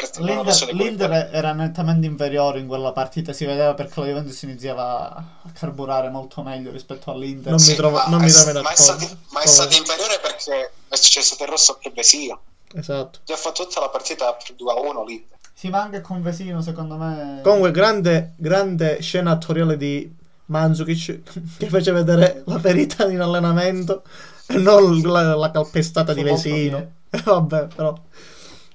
[0.44, 5.10] rosso l'Inter, l'Inter era nettamente inferiore in quella partita, si vedeva perché la Juventus iniziava
[5.16, 7.52] a carburare molto meglio rispetto all'Inter.
[7.52, 8.82] Non mi Sì, trovo- ma non mi è- trovo ma è d'accordo.
[8.82, 12.42] stato, ma è stato inferiore perché c'è stato il rosso per Vesino
[12.74, 13.20] Esatto.
[13.26, 17.40] già fatto tutta la partita per 2-1 l'Inter Sì, ma anche con Vesino, secondo me.
[17.44, 20.14] Comunque, grande, grande scena attoriale di
[20.46, 21.22] Mandzukic
[21.58, 24.04] che fece vedere la ferita in allenamento
[24.58, 26.92] non la, la calpestata di Vesino.
[27.10, 27.98] Vabbè, però,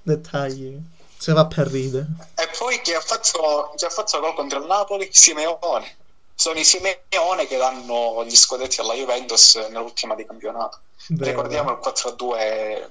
[0.02, 0.76] dettagli.
[1.16, 2.06] Se va per ridere.
[2.34, 5.08] E poi chi ha fatto, chi ha fatto gol contro il Napoli?
[5.10, 5.96] Simeone.
[6.34, 10.80] Sono i Simeone che danno gli scudetti alla Juventus nell'ultima di campionato.
[11.08, 11.30] Vero.
[11.30, 12.88] Ricordiamo il 4-2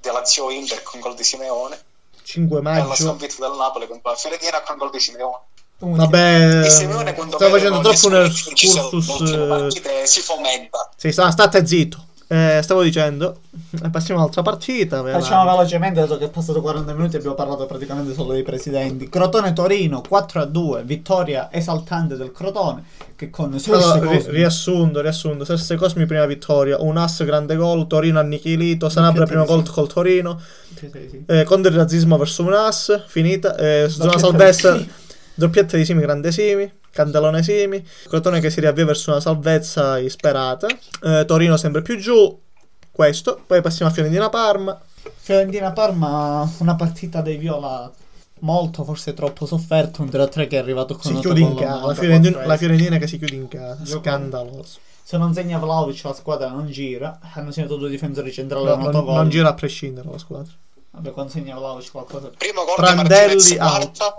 [0.00, 1.82] della Lazio Inter con gol di Simeone
[2.22, 2.94] 5 e la maggio.
[2.94, 5.40] sconfitta del Napoli contro la Fiorentina con gol di Simeone.
[5.78, 10.04] Vabbè, Simeone vede facendo troppo un excursus.
[10.04, 10.90] si fomenta.
[10.96, 12.06] Sì, sta- state zitto.
[12.36, 13.36] Eh, stavo dicendo,
[13.80, 15.02] eh, passiamo all'altra partita.
[15.02, 18.42] la- Facciamo velocemente, dato che è passato 40 minuti e abbiamo parlato praticamente solo dei
[18.42, 19.08] presidenti.
[19.08, 22.82] Crotone-Torino 4-2, vittoria esaltante del Crotone,
[23.14, 25.44] che con Serse Allora, Cosmi- riassunto, riassunto.
[25.44, 30.40] Serse Cosmi prima vittoria, un ass grande gol, Torino annichilito, Sanabria primo gol col Torino,
[30.76, 31.22] Sì, sì, sì.
[31.26, 34.84] eh, contro il razzismo verso un ass, finita, eh, zona salvezza,
[35.34, 40.66] doppietta di Simi, grande Simi, Candelone Simi, Crotone che si riavvia verso una salvezza isperata,
[41.02, 42.40] eh, Torino sempre più giù,
[42.90, 44.80] questo, poi passiamo a Fiorentina Parma,
[45.16, 47.90] Fiorentina-Parma, una partita dei Viola
[48.40, 51.92] molto, forse troppo sofferta, un 3-3 che è arrivato con si chiude in casa, la
[51.92, 51.94] 94esimo.
[51.94, 54.78] Fiorentina, la Fiorentina che si chiude in casa, scandaloso.
[55.02, 59.04] Se non segna Vlaovic la squadra non gira, hanno segnato due difensori centrali No, non,
[59.04, 60.52] non gira a prescindere la squadra.
[60.90, 62.30] Vabbè, quando segna Vlaovic qualcosa...
[62.36, 63.96] Primo gol Prandelli di Martinez out.
[63.96, 64.18] quarta,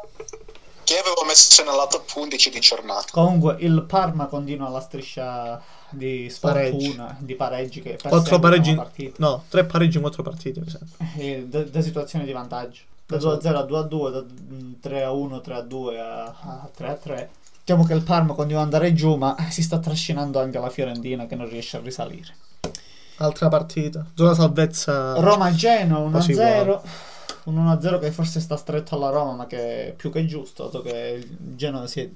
[0.85, 3.07] che avevo messo nella top 11 di giornata.
[3.11, 6.81] Comunque il Parma continua la striscia di Pareggi.
[6.85, 8.79] sfortuna, di pareggi che Quattro pareggi,
[9.17, 10.95] no, tre pareggi in quattro partite, mi sembra.
[11.17, 12.81] E da, da situazioni di vantaggio.
[13.05, 13.37] Da Esatto.
[13.37, 15.99] 2 a 0 a 2 a 2, da mm, 3 a 1, 3 a 2
[15.99, 17.29] a, a 3 a 3.
[17.63, 21.25] Diciamo che il Parma continua ad andare giù, ma si sta trascinando anche la Fiorentina
[21.25, 22.35] che non riesce a risalire.
[23.17, 24.05] Altra partita.
[24.13, 25.19] Zona salvezza.
[25.19, 26.83] Roma-Genoa 1 a Quasi 0.
[27.45, 30.25] Un 1 a 0 che forse sta stretto alla Roma, ma che è più che
[30.25, 32.09] giusto, dato che il Genoa si è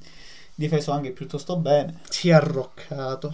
[0.56, 2.02] difeso anche piuttosto bene.
[2.10, 3.34] Si è arroccato.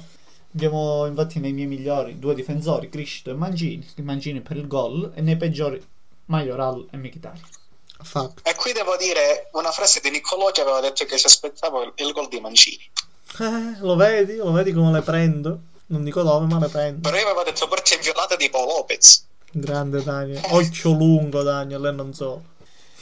[0.54, 3.86] Abbiamo infatti nei miei migliori due difensori, Criscito e Mangini.
[3.96, 5.84] Il Mangini per il gol e nei peggiori
[6.26, 7.50] Majoral e Mkhitaryan.
[8.02, 8.42] Fatto.
[8.44, 11.94] E qui devo dire una frase di Niccolò che aveva detto che si aspettava il,
[11.96, 12.90] il gol di Mancini.
[13.40, 14.36] Eh, lo vedi?
[14.36, 15.60] Lo vedi come le prendo?
[15.88, 17.02] Non dico dove, ma le prendo.
[17.02, 19.26] Però io aveva detto porta inviolata di Paolo Lopez.
[19.58, 20.42] Grande Daniel.
[20.50, 22.44] Occhio lungo Daniel, e non so.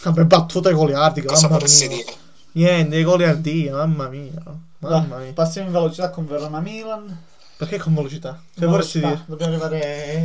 [0.04, 1.98] Vabbè, battute goliardiche, Cosa mamma vorresti mia.
[1.98, 2.14] dire?
[2.52, 4.44] Niente, i goliardie, mamma mia.
[4.80, 5.34] Mamma mia.
[5.34, 7.22] passiamo in velocità con Verona-Milan.
[7.58, 8.40] Perché con velocità?
[8.56, 9.80] Se In vorresti dire Dobbiamo arrivare...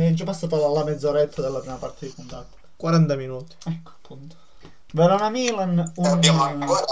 [0.09, 2.45] È già passata la, la mezz'oretta della prima parte di puntata.
[2.75, 3.55] 40 minuti.
[3.65, 4.35] Ecco, appunto.
[4.91, 6.83] Verona-Milan, E un, abbiamo ancora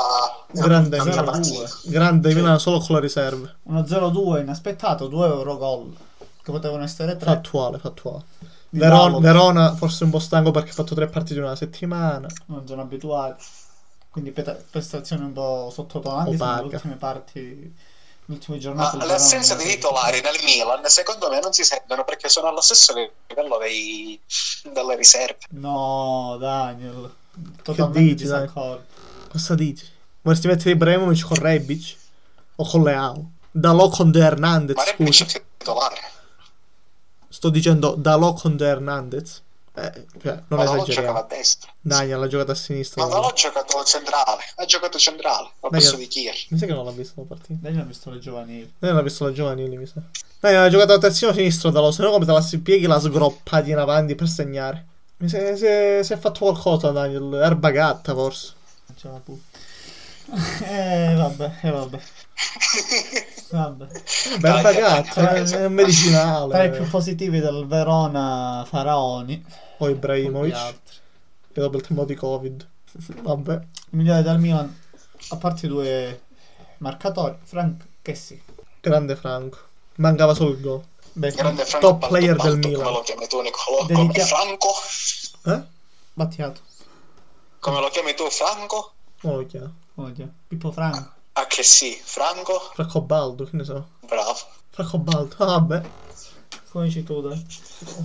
[0.51, 1.25] Grande Milan.
[1.25, 1.69] partita.
[1.83, 2.35] Grande Sì.
[2.35, 3.55] Milan solo con le riserve.
[3.63, 5.95] uno 0-2 inaspettato, 2 euro gol.
[6.41, 7.25] Che potevano essere 3.
[7.25, 8.23] Fattuale, fattuale.
[8.69, 9.21] Di Veron- Dalot.
[9.21, 12.27] Verona forse un po' stanco perché ha fatto tre partite in una settimana.
[12.47, 13.43] non sono abituati.
[14.09, 16.55] Quindi prestazioni un po' sottotono, Opaca.
[16.61, 21.53] nelle ultime parti, nelle ultime Ma l'assenza di Verona- titolari nel Milan secondo me non
[21.53, 22.93] si sentono perché sono allo stesso
[23.27, 24.19] livello dei,
[24.73, 25.37] delle riserve.
[25.51, 27.13] No, Daniel.
[27.61, 28.41] Totalmente dici, dai?
[28.41, 28.83] disaccordo.
[29.29, 29.85] Cosa dici?
[30.23, 31.95] Vorresti mettere Ibrahimovic con Rebic?
[32.55, 33.31] O con Leao?
[33.51, 35.37] Dalò con De Hernandez, Ma Rebic scusa.
[35.37, 35.95] è titolare.
[37.47, 39.41] Sto dicendo Dalò con De Hernandez.
[39.73, 41.17] Eh, cioè, non Ma Dalot giocava esageriamo.
[41.19, 41.71] a destra.
[41.79, 43.03] Daniel ha giocato a sinistra.
[43.03, 44.41] Ma Dalot ha giocato centrale.
[44.55, 45.49] Ha giocato centrale.
[45.61, 45.99] Al posto eh.
[45.99, 46.35] di Kier.
[46.49, 47.59] Mi sa che non l'ha visto la partita.
[47.61, 48.73] Daniel ha visto le giovanili.
[48.79, 50.01] Daniel l'ha visto la giovanile, mi sa.
[50.41, 52.99] Daniel ha giocato a terzino sinistro Dalò, se no come te la si pieghi la
[52.99, 54.85] sgroppati in avanti per segnare.
[55.17, 57.33] Mi sa si è, si è fatto qualcosa Daniel.
[57.35, 58.53] Erba gatta forse.
[58.87, 59.35] Non ce la può.
[60.65, 61.99] Eh, vabbè, eh, vabbè.
[63.49, 63.87] Vabbè.
[64.39, 66.53] Dai, gatta, dai, è, è medicinale.
[66.53, 69.43] Tra i più positivi del Verona, Faraoni.
[69.77, 70.75] Poi Ibrahimovic.
[71.53, 72.67] Che dopo il tempo di Covid.
[73.21, 73.53] Vabbè.
[73.53, 74.79] Il migliore del Milan,
[75.29, 76.21] a parte i due
[76.77, 78.41] marcatori, Frank che sì.
[78.79, 79.57] Grande Franco.
[79.95, 80.83] Mancava solo il gol.
[81.13, 82.83] Beh, Grande Franco Top Baldo player Baldo, del Milan.
[82.83, 83.85] Come lo chiami tu Niccolò?
[83.85, 84.69] Dedica- Franco?
[85.45, 85.63] Eh?
[86.13, 86.61] Battiato.
[87.59, 88.93] Come lo chiami tu Franco?
[89.19, 89.73] Chiamo.
[89.95, 90.31] Oddio.
[90.47, 91.15] Pippo Franco.
[91.39, 92.71] Ah che sì, Franco?
[92.73, 93.89] Franco Baldo, che ne so.
[94.07, 94.33] Bravo.
[94.71, 95.35] Franco Baldo.
[95.37, 95.81] Ah, vabbè.
[96.71, 97.45] Come dici tu, dai?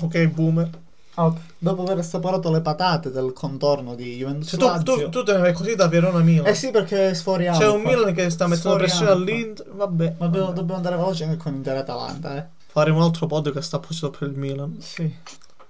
[0.02, 0.68] Ok, boomer.
[1.14, 1.38] Ah, ok.
[1.58, 5.32] Dopo aver assaporato le patate del contorno di Juventus Se tu, tu, Lazio- tu te
[5.32, 6.46] ne vai così da Verona Milan.
[6.46, 7.58] Eh sì, perché sforiamo.
[7.58, 7.80] C'è un.
[7.82, 9.70] Milan che sta mettendo pressione all'Inter.
[9.70, 10.14] Vabbè.
[10.18, 12.46] Ma dobbiamo, dobbiamo andare veloci anche con Inter Atalanta, eh.
[12.66, 14.78] Faremo un altro podcast apposta per il Milan.
[14.80, 15.04] Sì.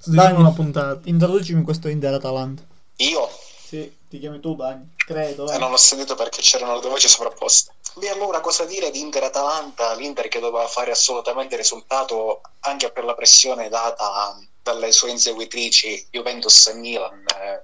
[0.04, 1.00] Diciamo Dai, una puntata.
[1.04, 2.62] Introducimi questo Inter Atalanta.
[2.96, 3.28] Io?
[3.72, 4.92] Sì, ti chiami tu, Bagni.
[4.96, 5.56] Credo, eh.
[5.56, 7.72] non ho sentito perché c'erano le due voci sovrapposte.
[7.94, 9.94] Beh, allora cosa dire di Inter-Atalanta?
[9.94, 16.66] L'Inter che doveva fare assolutamente risultato anche per la pressione data dalle sue inseguitrici Juventus
[16.66, 17.62] e Milan eh,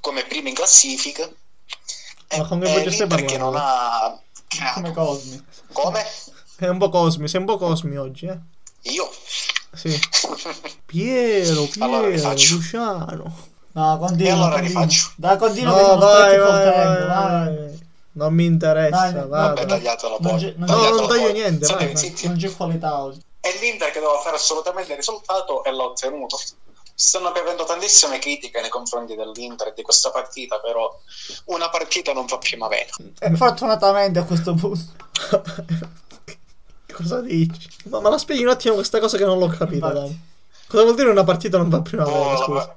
[0.00, 1.30] come prime in classifica.
[2.36, 4.20] Ma con che e voce stai l'Inter che non ha
[4.74, 4.92] Come.
[4.92, 5.46] Cosmi.
[5.72, 6.04] Come?
[6.56, 8.38] È un po' Cosmi, sei un po' Cosmi oggi, eh?
[8.90, 9.08] Io?
[9.72, 9.96] Sì.
[10.84, 12.32] Piero, Piero, Allora.
[12.32, 13.50] Luciano.
[13.72, 14.26] No, continua.
[14.26, 14.80] E allora continua.
[14.82, 15.10] rifaccio.
[15.16, 17.06] Dai, continua No, vai, vai, vai, vai.
[17.56, 17.80] vai.
[18.14, 19.46] Non mi interessa, Dai, vada.
[19.54, 22.02] Vabbè, tagliato la c'è- non No, non taglio niente, State vai, vai.
[22.02, 22.26] zitti.
[22.28, 23.20] Non c'è qualità oggi.
[23.40, 26.38] E l'Inter che doveva fare assolutamente risultato e l'ha ottenuto.
[26.94, 30.94] Stanno bevendo tantissime critiche nei confronti dell'Inter e di questa partita, però
[31.46, 32.90] una partita non fa primavera.
[33.18, 34.82] Eh, fortunatamente a questo punto.
[36.92, 37.68] Cosa dici?
[37.84, 40.20] Ma, ma la spieghi un attimo questa cosa che non l'ho capita, dai.
[40.68, 42.76] Cosa vuol dire una partita non va a primavera, Oh, scusa?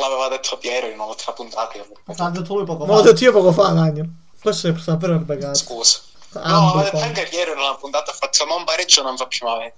[0.00, 1.78] L'ave- l'aveva detto Piero in un'altra puntata.
[2.04, 3.10] L'ha detto lui poco Ma l'ho fa.
[3.10, 4.08] detto io poco fa, Daniel.
[4.40, 5.54] Questo è davvero regato.
[5.54, 5.98] Scusa.
[6.32, 7.04] No, Ambo, l'aveva detto fa.
[7.04, 8.10] anche Piero in una puntata.
[8.10, 9.72] Ha fatto ma un pareggio non fa primavera.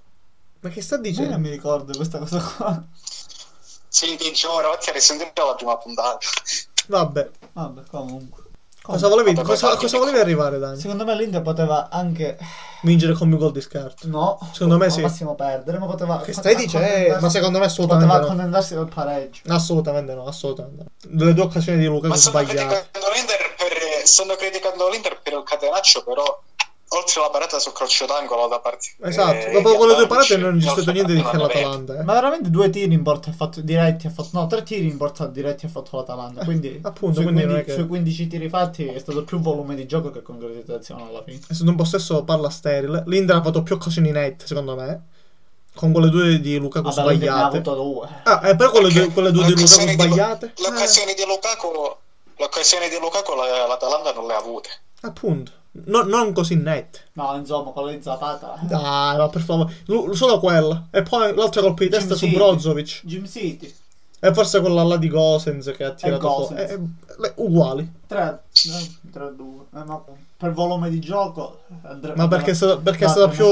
[0.61, 1.37] Ma che sta Io non dicendo?
[1.39, 2.83] mi ricordo questa cosa qua.
[3.87, 6.19] Sì, dice ora, vatti a risentire la prima puntata.
[6.87, 7.29] Vabbè.
[7.53, 8.43] Vabbè, comunque.
[8.91, 10.79] Cosa volevi, Vabbè, cosa, vabbè, cosa volevi arrivare, Daniel?
[10.79, 12.37] Secondo me l'Inter poteva anche...
[12.81, 14.07] Vincere con gol di scarto.
[14.07, 14.39] No.
[14.53, 15.01] Secondo me sì.
[15.01, 16.21] massimo perdere, ma poteva...
[16.21, 16.87] Che stai dicendo?
[16.87, 18.31] Eh, ma secondo me assolutamente Poteva no.
[18.31, 19.41] accontentarsi del pareggio.
[19.47, 20.89] Assolutamente no, assolutamente no.
[21.17, 22.67] Delle due occasioni di Luca Ma stanno sbagliate.
[22.67, 26.41] criticando l'Inter per, stanno criticando l'Inter per il catenaccio, però
[26.91, 30.57] oltre alla parata sul calcio d'angolo da parte Esatto, eh, dopo quelle due parate non
[30.57, 31.99] è c'è stato niente di che l'Atalanta.
[31.99, 32.03] Eh.
[32.03, 34.29] Ma veramente due tiri in porta ha fatto diretti, ha fatto...
[34.33, 36.43] No, tre tiri in porta diretti ha fatto l'Atalanta.
[36.43, 39.23] Quindi, Eh, appunto, sui, quindi non 15, è che- sui 15 tiri fatti è stato
[39.23, 41.39] più volume di gioco che concretizzazione alla fine.
[41.47, 43.03] È stato un possesso palla sterile.
[43.05, 45.01] L'Inter ha fatto più occasioni nette, secondo me.
[45.75, 47.57] Con quelle due di Lukaku Vabbè, l'Inter ne ha sbagliate.
[47.69, 48.07] avuto due.
[48.23, 50.45] Ah, e però quelle due, quelle due di Lukaku l'occasione di sbagliate.
[50.57, 51.95] Eh, L'occasione di Lukaku,
[52.37, 54.69] l'occasione di Lukaku la- l'Atalanta non le ha avute.
[55.01, 55.51] appunto.
[55.71, 56.99] No- non così nette.
[57.13, 58.57] No, insomma, quello di Zapata.
[58.61, 59.73] Dai, ma per favore.
[59.85, 60.87] Lu- solo quella.
[60.91, 63.01] E poi l'altro colpo di testa su Jim Brozovic.
[63.03, 63.73] Jim City.
[64.21, 66.55] E forse quella là di Gosens che ha tirato fuori.
[66.61, 66.79] Eh, eh,
[67.19, 67.89] le- uguali.
[68.07, 68.41] 3
[69.11, 69.47] 3 2.
[69.75, 70.01] Eh, ma
[70.35, 73.45] per volume di gioco andre- Ma perché è stato, perché è stato più,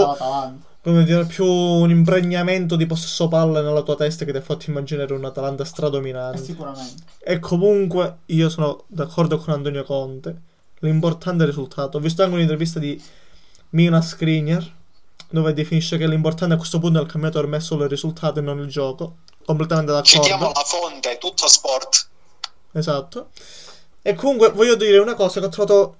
[0.82, 4.70] come dire, più un impregnamento di possesso palle nella tua testa che ti ha fatto
[4.70, 6.41] immaginare un Atalanta Eh, stradominante.
[6.43, 7.03] sicuramente.
[7.20, 10.41] E comunque io sono d'accordo con Antonio Conte.
[10.80, 11.97] L'importante è il risultato.
[11.97, 13.01] Ho visto anche un'intervista di
[13.71, 14.75] Mina Skriniar
[15.30, 18.41] dove definisce che l'importante a questo punto del campionato ormai è solo il risultato e
[18.41, 19.17] non il gioco.
[19.45, 20.59] Completamente Citiamo d'accordo.
[20.59, 22.07] la fonte, tutto sport.
[22.73, 23.30] Esatto.
[24.01, 25.97] E comunque voglio dire una cosa che ho trovato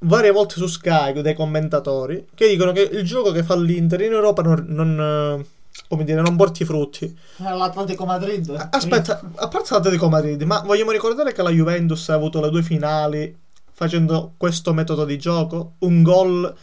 [0.00, 4.12] varie volte su Sky dai commentatori che dicono che il gioco che fa l'Inter in
[4.12, 5.00] Europa non, non,
[5.40, 5.46] eh,
[5.88, 7.04] come dire, non porti frutti.
[7.04, 8.68] Eh, L'Atletico Madrid.
[8.70, 12.62] Aspetta, a parte l'Atletico Madrid, ma vogliamo ricordare che la Juventus ha avuto le due
[12.62, 13.38] finali
[13.72, 15.74] facendo questo metodo di gioco?
[15.80, 16.54] Un gol,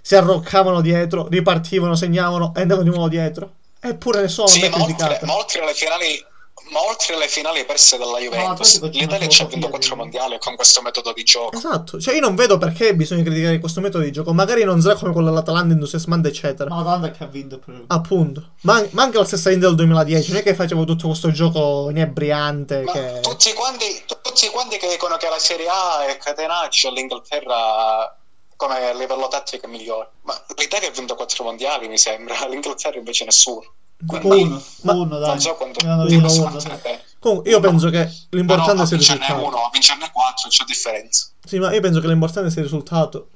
[0.00, 3.52] si arroccavano dietro, ripartivano, segnavano e andavano di nuovo dietro.
[3.80, 5.26] Eppure nessuno Sì, mai ma oltre, criticato.
[5.26, 6.24] ma oltre alle finali
[6.70, 10.38] ma oltre alle finali perse dalla Juventus, c'è l'Italia ci ha vinto quattro di- mondiali
[10.38, 11.56] con questo metodo di gioco.
[11.56, 14.32] Esatto, cioè io non vedo perché bisogna criticare questo metodo di gioco.
[14.32, 16.68] Magari non sarà come quello dell'Atalanta entusiasmante, eccetera.
[16.68, 17.84] Ma l'Atalanta che ha vinto per...
[17.86, 21.30] Appunto, ma, ma anche la stessa Inter del 2010, non è che facevo tutto questo
[21.30, 22.82] gioco inebriante.
[22.82, 23.20] Ma Che...
[23.20, 28.16] tutti, quanti, tutti quanti che dicono che la Serie A è catenaccio all'Inghilterra
[28.58, 30.10] come livello tattico è migliore.
[30.22, 33.74] Ma l'Italia ha vinto quattro mondiali, mi sembra, l'Inghilterra invece nessuno.
[34.06, 35.28] Quindi Uno, Ma- uno, dai.
[35.28, 36.58] non so quanto Ne hanno Uno,
[37.20, 39.44] Comunque, io penso che però l'importante sia il risultato.
[39.44, 41.26] uno, a vincerne quattro, c'è differenza.
[41.44, 43.30] Sì, ma io penso che l'importante sia il risultato.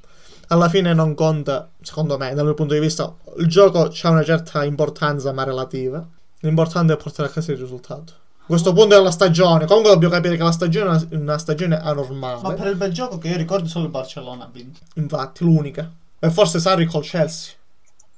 [0.48, 4.22] Alla fine non conta, secondo me, dal mio punto di vista, il gioco ha una
[4.22, 6.06] certa importanza, ma relativa.
[6.40, 8.12] L'importante è portare a casa il risultato.
[8.42, 11.80] A questo punto della stagione, comunque dobbiamo capire che la stagione è una, una stagione
[11.80, 12.40] anormale.
[12.42, 14.80] Ma per il bel gioco che io ricordo solo il Barcellona ha vinto.
[14.94, 15.90] Infatti, l'unica.
[16.18, 17.54] E forse Sarri col Chelsea.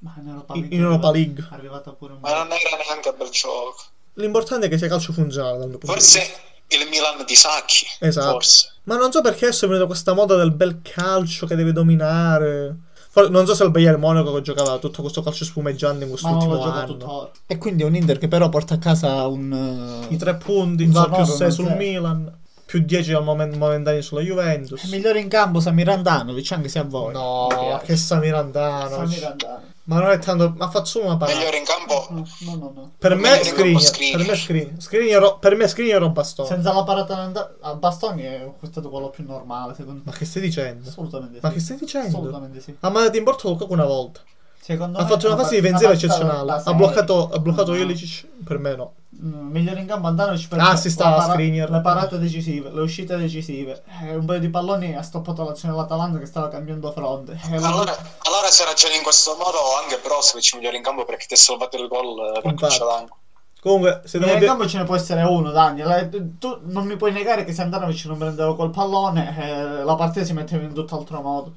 [0.05, 0.77] Ma in Europa League.
[0.77, 1.47] in Europa è League.
[1.51, 3.77] arrivata pure un Ma non era neanche bel gioco.
[4.15, 6.33] L'importante è che sia calcio funzionale dal mio punto di Forse
[6.69, 7.87] il Milan di Sacchi.
[8.01, 8.31] Esatto.
[8.33, 8.73] Forse.
[8.85, 12.77] Ma non so perché adesso è venuta questa moda del bel calcio che deve dominare.
[13.11, 16.17] For- non so se il Bayern Monaco che giocava tutto questo calcio spumeggiante in Ma
[16.19, 16.87] quest'ultimo anno.
[16.87, 17.31] tuttora.
[17.47, 20.05] E quindi è un Inter che però porta a casa un...
[20.09, 21.77] I tre punti, Un va più Zorro, 6 un sul zero.
[21.77, 24.83] Milan, più 10 al momen- momentaneo sulla Juventus.
[24.85, 27.13] Il migliore in campo Samir Andanovic, anche se a voi.
[27.13, 28.89] No, che Samirandano.
[29.07, 29.73] Samir Andanovic.
[29.87, 30.55] Ma non è tanto.
[30.57, 31.37] Ma ha fatto solo una parata.
[31.37, 32.07] Migliore in campo.
[32.11, 32.73] No, no, no.
[32.75, 32.91] no.
[32.99, 33.81] Per me di Skriniar.
[33.83, 34.17] Skriniar.
[34.19, 34.81] Per me Skriniar.
[34.81, 36.49] Skriniar ro- Per me Skriniar o Bastoni.
[36.49, 37.31] Senza la parata
[37.61, 40.11] a bastoni è stato quello più normale, secondo me.
[40.11, 40.89] Ma che stai dicendo?
[40.89, 41.55] Assolutamente Ma sì.
[41.55, 42.09] che stai dicendo?
[42.09, 42.75] Assolutamente sì.
[42.81, 44.21] Ha mandato in porto Lukaku una volta.
[44.59, 46.63] Secondo Ha me fatto una fase part- difensiva eccezionale.
[46.65, 47.79] Ha bloccato, ha bloccato No.
[47.79, 48.27] Ilicic.
[48.43, 48.93] Per me no.
[49.23, 51.71] Mm, Migliore in campo Andanovic per Ah, si sta La a Skriniar.
[51.71, 53.83] Le parate decisive, le uscite decisive.
[54.03, 57.39] Eh, un paio di palloni ha stoppato l'azione dell'Atalanta che stava cambiando fronte.
[57.51, 61.27] Eh, la- Allora, allora se ragioni in questo modo anche Brozovic migliore in campo perché
[61.27, 63.17] ti ha salvato il gol eh, per calcio d'angolo.
[63.61, 66.33] Comunque, se Migliore in devo campo ce ne può essere uno, Daniel.
[66.39, 70.25] Tu non mi puoi negare che se Andanovic non prendeva quel pallone, eh, la partita
[70.25, 71.55] si metteva in tutt'altro modo.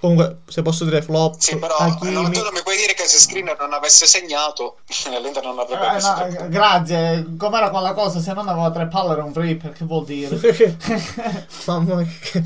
[0.00, 2.12] Comunque, se posso dire flop, Sì, però Hakimi.
[2.12, 4.78] no, tu non mi puoi dire che se Skriniar non avesse segnato
[5.22, 8.18] l'Inter non avrebbe Eh, no, grazie, com'era quella cosa?
[8.20, 10.38] Se non aveva tre palle era un flipper, che vuol dire?
[11.66, 12.42] Mamma mia, che,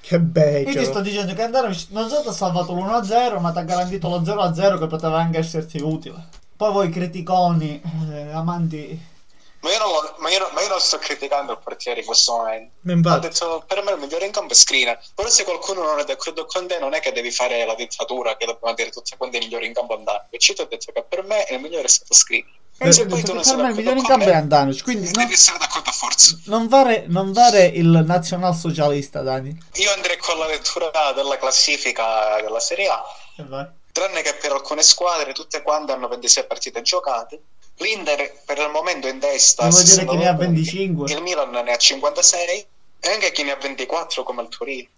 [0.00, 3.58] che Io ti sto dicendo che Andanovic non solo ti ha salvato l'1-0, ma ti
[3.58, 6.26] ha garantito lo 0-0 che poteva anche esserti utile.
[6.56, 7.80] Poi voi criticoni,
[8.12, 9.00] eh, amanti
[9.60, 12.32] Ma io, non, lo- ma, io, ma io non sto criticando il portiere in questo
[12.32, 13.08] momento.
[13.10, 14.98] Ho detto, per me il migliore in campo è Skriniar.
[15.14, 18.36] Però se qualcuno non è d'accordo con te, non è che devi fare la dittatura,
[18.36, 20.28] che dobbiamo dire tutti quanti i migliori in campo andare.
[20.38, 22.58] Ci ho detto che per me il migliore è stato Skriniar.
[22.82, 24.82] E se poi detto tu che non per me il migliore in campo è Andanovic,
[24.82, 26.38] quindi non, devi essere d'accordo a forza.
[26.46, 29.54] non fare, non fare il nazionalsocialista, Dani.
[29.74, 33.02] Io andrei con la lettura della classifica della Serie A.
[33.36, 33.66] E vai.
[33.92, 37.42] tranne che per alcune squadre tutte quante hanno 26 partite giocate.
[37.80, 39.64] L'Inter per il momento è in testa.
[39.64, 40.60] Devo a dire che ne ha 69 punti.
[40.60, 41.12] 25.
[41.12, 42.66] Il Milan ne ha 56
[43.00, 44.88] e anche chi ne ha 24 come il Torino.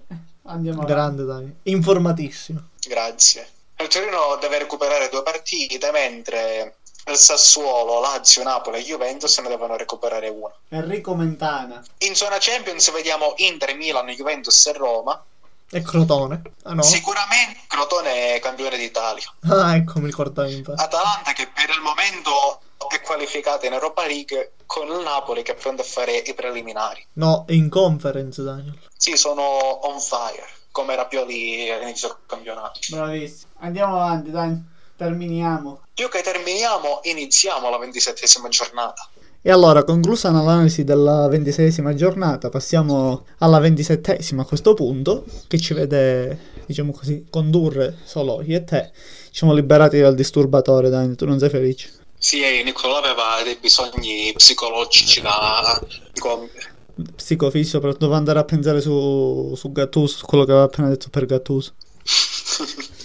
[0.44, 0.92] Andiamo avanti.
[0.92, 2.60] grande Dani, informatissimo.
[2.86, 3.48] Grazie.
[3.76, 6.76] Il Torino deve recuperare due partite mentre
[7.06, 10.52] il Sassuolo, Lazio, Napoli e Juventus ne devono recuperare una.
[10.68, 11.82] Enrico Mentana.
[11.98, 15.24] In zona Champions vediamo Inter, Milan, Juventus e Roma.
[15.70, 16.42] E Crotone?
[16.64, 16.82] Ah no?
[16.82, 19.24] Sicuramente Crotone è campione d'Italia.
[19.48, 20.82] Ah, ecco, mi infatti.
[20.82, 25.54] Atalanta che per il momento è qualificata in Europa League con il Napoli che è
[25.54, 27.04] pronto a fare i preliminari.
[27.14, 28.78] No, in conference, Daniel.
[28.96, 32.80] Sì, sono on fire, come Rapioli all'inizio del campionato.
[32.90, 33.52] Bravissimo.
[33.58, 34.70] Andiamo avanti, Dani.
[34.96, 35.82] Terminiamo.
[35.94, 39.08] Più che terminiamo, iniziamo la ventisettesima giornata.
[39.44, 45.74] E allora, conclusa l'analisi della ventiseiesima giornata, passiamo alla ventisettesima a questo punto, che ci
[45.74, 48.92] vede, diciamo così, condurre solo io e te.
[48.94, 51.90] Ci siamo liberati dal disturbatore, Dani, tu non sei felice?
[52.22, 55.82] Sì, Nicola aveva dei bisogni psicologici da
[56.20, 56.72] compiere.
[57.16, 61.08] Psicofisico, soprattutto devo andare a pensare su, su Gattuso, su quello che aveva appena detto
[61.10, 61.72] per Gattuso.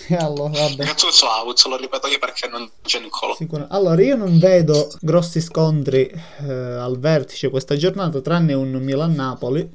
[0.08, 0.86] E allora, vabbè.
[0.86, 3.34] Gattuso out, lo ripeto io perché non c'è Nicola.
[3.34, 3.66] Sicuro.
[3.72, 9.68] Allora, io non vedo grossi scontri eh, al vertice questa giornata, tranne un Milan-Napoli,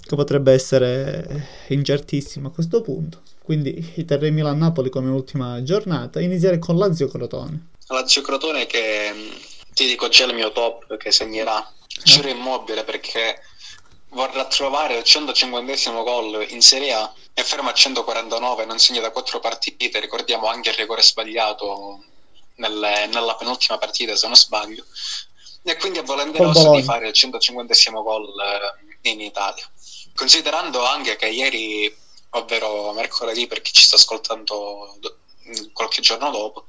[0.00, 3.20] che potrebbe essere incertissimo a questo punto.
[3.44, 6.20] Quindi terrei Milan-Napoli come ultima giornata.
[6.20, 7.76] Inizierei con Lazio-Crotone.
[7.88, 9.40] Lazio Crotone che mh,
[9.72, 11.72] ti dico c'è il mio top che segnerà.
[12.04, 13.40] Ciro Immobile perché
[14.10, 19.10] vorrà trovare il 150 gol in Serie A è fermo a 149 non segna da
[19.10, 20.00] 4 partite.
[20.00, 22.04] Ricordiamo anche il rigore sbagliato
[22.56, 24.84] nelle- nella penultima partita se non sbaglio.
[25.62, 28.32] E quindi è volenteroso di fare il 150 gol
[29.02, 29.68] eh, in Italia.
[30.14, 31.94] Considerando anche che ieri
[32.30, 35.18] ovvero mercoledì per chi ci sta ascoltando do-
[35.72, 36.66] qualche giorno dopo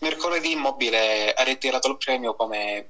[0.00, 2.86] mercoledì Immobile ha ritirato il premio come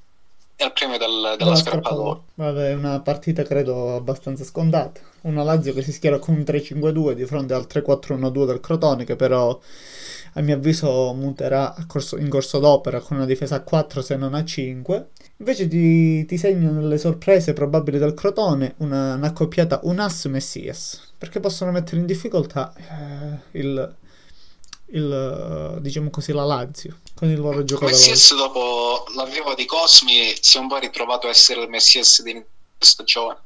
[0.56, 1.90] il premio del- della, scarpa.
[2.34, 5.00] Vabbè, una partita credo abbastanza scontata.
[5.22, 9.16] Una Lazio che si schiera con un 3-5-2 di fronte al 3-4-1-2 del Crotone che
[9.16, 9.58] però
[10.36, 14.34] a mio avviso muterà corso- in corso d'opera con una difesa a 4 se non
[14.34, 15.08] a 5.
[15.38, 21.72] Invece ti, ti segno nelle sorprese probabili del Crotone una, un'accoppiata Unas Messias perché possono
[21.72, 23.94] mettere in difficoltà eh, il,
[24.94, 30.34] il, eh, diciamo così la Lazio con il loro gioco Messias dopo l'arrivo di Cosmi
[30.40, 32.42] si è un po' ritrovato a essere il Messias di
[32.78, 33.38] stagione.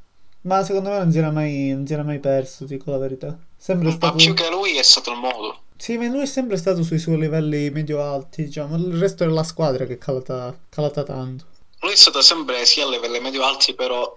[0.42, 3.36] Ma secondo me non si era mai, non si era mai perso, dico la verità.
[3.56, 4.16] Sempre Ma stato...
[4.16, 5.62] più che lui è stato il modo.
[5.76, 8.76] Sì, ma lui è sempre stato sui suoi livelli medio-alti, diciamo.
[8.76, 11.44] Il resto della squadra che è calata, calata tanto.
[11.80, 14.16] Lui è stato sempre sia a livelli medio-alti, però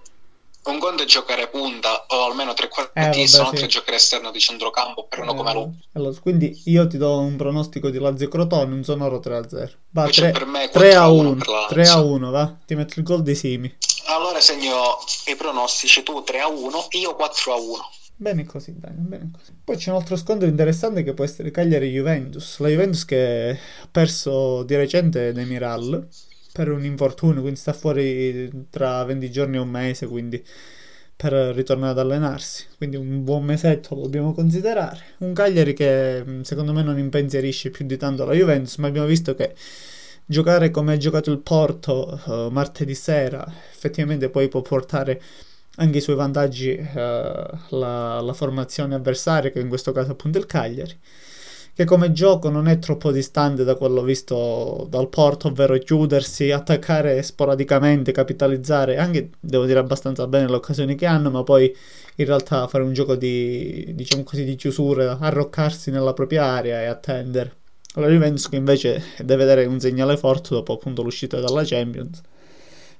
[0.63, 3.67] un conto è giocare punta o almeno tre quarti, Eh, vabbè, sì.
[3.67, 5.69] giocare esterno di centrocampo per uno come Eh, lui.
[5.93, 9.69] allora, quindi io ti do un pronostico di Lazio Crotone, un sonoro 3-0.
[9.89, 12.05] Va, Invece 3, per me 3 a 4-1 1, per la 3 a Lazio.
[12.05, 12.55] 1, va.
[12.65, 13.75] Ti metto il gol di Simi.
[14.07, 14.97] Allora segno
[15.27, 17.89] i pronostici, tu 3 a 1, io 4 a 1.
[18.15, 19.51] Bene così, dai, bene così.
[19.63, 22.59] Poi c'è un altro scontro interessante che può essere Cagliari-Juventus.
[22.59, 26.07] La Juventus che ha perso di recente Demiral
[26.53, 30.43] per un infortunio, quindi sta fuori tra 20 giorni e un mese, quindi
[31.15, 32.65] per ritornare ad allenarsi.
[32.77, 34.99] Quindi un buon mesetto lo dobbiamo considerare.
[35.19, 39.07] Un Cagliari che mh, secondo me non impensierisce più di tanto la Juventus, ma abbiamo
[39.07, 39.53] visto che
[40.25, 45.21] giocare come ha giocato il Porto eh, martedì sera effettivamente poi può portare
[45.77, 50.45] anche i suoi vantaggi eh, la, la formazione avversaria, che in questo caso appunto il
[50.45, 50.97] Cagliari,
[51.81, 57.21] che come gioco non è troppo distante da quello visto dal Porto, ovvero chiudersi, attaccare
[57.23, 61.75] sporadicamente, capitalizzare, anche devo dire abbastanza bene le occasioni che hanno, ma poi
[62.15, 66.85] in realtà fare un gioco di, diciamo così, di chiusura, arroccarsi nella propria area e
[66.85, 67.55] attendere.
[67.95, 72.21] La Juventus che invece deve dare un segnale forte dopo appunto l'uscita dalla Champions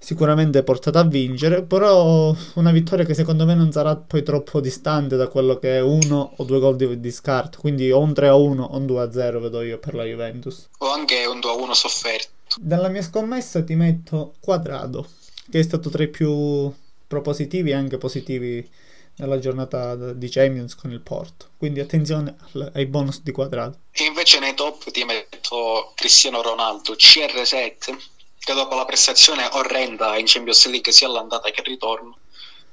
[0.02, 5.16] sicuramente portata a vincere, però una vittoria che secondo me non sarà poi troppo distante
[5.16, 8.28] da quello che è uno o due gol di, di scarto, quindi o un 3
[8.28, 10.68] a 1 o un 2 a 0 vedo io per la Juventus.
[10.80, 12.30] O anche un 2 a 1 sofferto.
[12.60, 15.08] Dalla mia scommessa ti metto Quadrado,
[15.50, 16.74] che è stato tra i più
[17.08, 18.68] propositivi e anche positivi
[19.18, 21.50] nella giornata di Champions con il Porto.
[21.58, 22.36] Quindi attenzione
[22.74, 23.78] ai bonus di Quadrado.
[23.92, 27.96] E invece nei top ti metto Cristiano Ronaldo, CR7,
[28.44, 32.18] che dopo la prestazione orrenda in Champions League sia all'andata che al ritorno,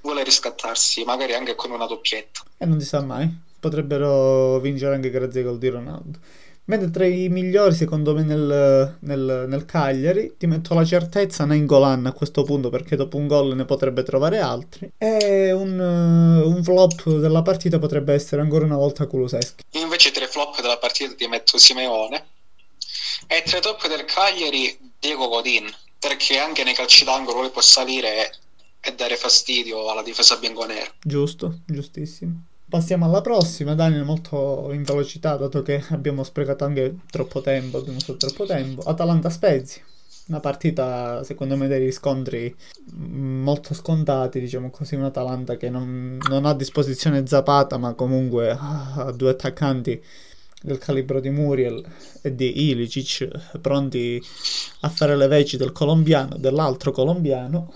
[0.00, 2.42] vuole riscattarsi, magari anche con una doppietta.
[2.56, 3.28] E non si sa mai,
[3.60, 6.18] potrebbero vincere anche grazie ai gol di Ronaldo.
[6.64, 12.04] Mentre tra i migliori, secondo me, nel, nel, nel Cagliari, ti metto la certezza Nengolan
[12.04, 14.90] a questo punto, perché dopo un gol ne potrebbe trovare altri.
[14.98, 19.64] E un, un flop della partita potrebbe essere ancora una volta Kuluseschi.
[19.70, 22.26] Io invece tra i flop della partita ti metto Simeone.
[23.26, 25.66] E tra i top del Cagliari, Diego Godin,
[25.98, 28.32] perché anche nei calci d'angolo lui può salire
[28.80, 30.90] e dare fastidio alla difesa bianconera.
[31.02, 32.44] Giusto, giustissimo.
[32.68, 37.96] Passiamo alla prossima, Daniel, molto in velocità, dato che abbiamo sprecato anche troppo tempo, abbiamo
[37.96, 38.82] usato troppo tempo.
[38.82, 39.82] Atalanta Spezia,
[40.26, 42.54] una partita secondo me dei riscontri
[42.92, 48.50] molto scontati, diciamo così, un Atalanta che non, non ha a disposizione Zapata, ma comunque
[48.50, 50.02] ha due attaccanti
[50.62, 51.84] del calibro di Muriel
[52.22, 54.20] e di Ilicic pronti
[54.80, 57.72] a fare le veci del colombiano, dell'altro colombiano.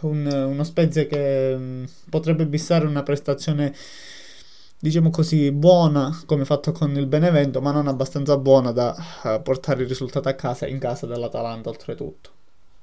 [0.00, 3.74] Un, uno Spezia che mh, potrebbe bissare una prestazione
[4.84, 9.80] diciamo così, buona come fatto con il Benevento, ma non abbastanza buona da uh, portare
[9.82, 12.30] il risultato a casa in casa dell'Atalanta oltretutto.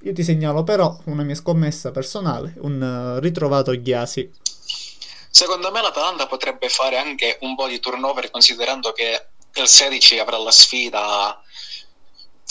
[0.02, 4.32] Io ti segnalo però una mia scommessa personale, un uh, ritrovato Ghiasi.
[5.30, 10.38] Secondo me l'Atalanta potrebbe fare anche un po' di turnover considerando che il 16 avrà
[10.38, 11.42] la sfida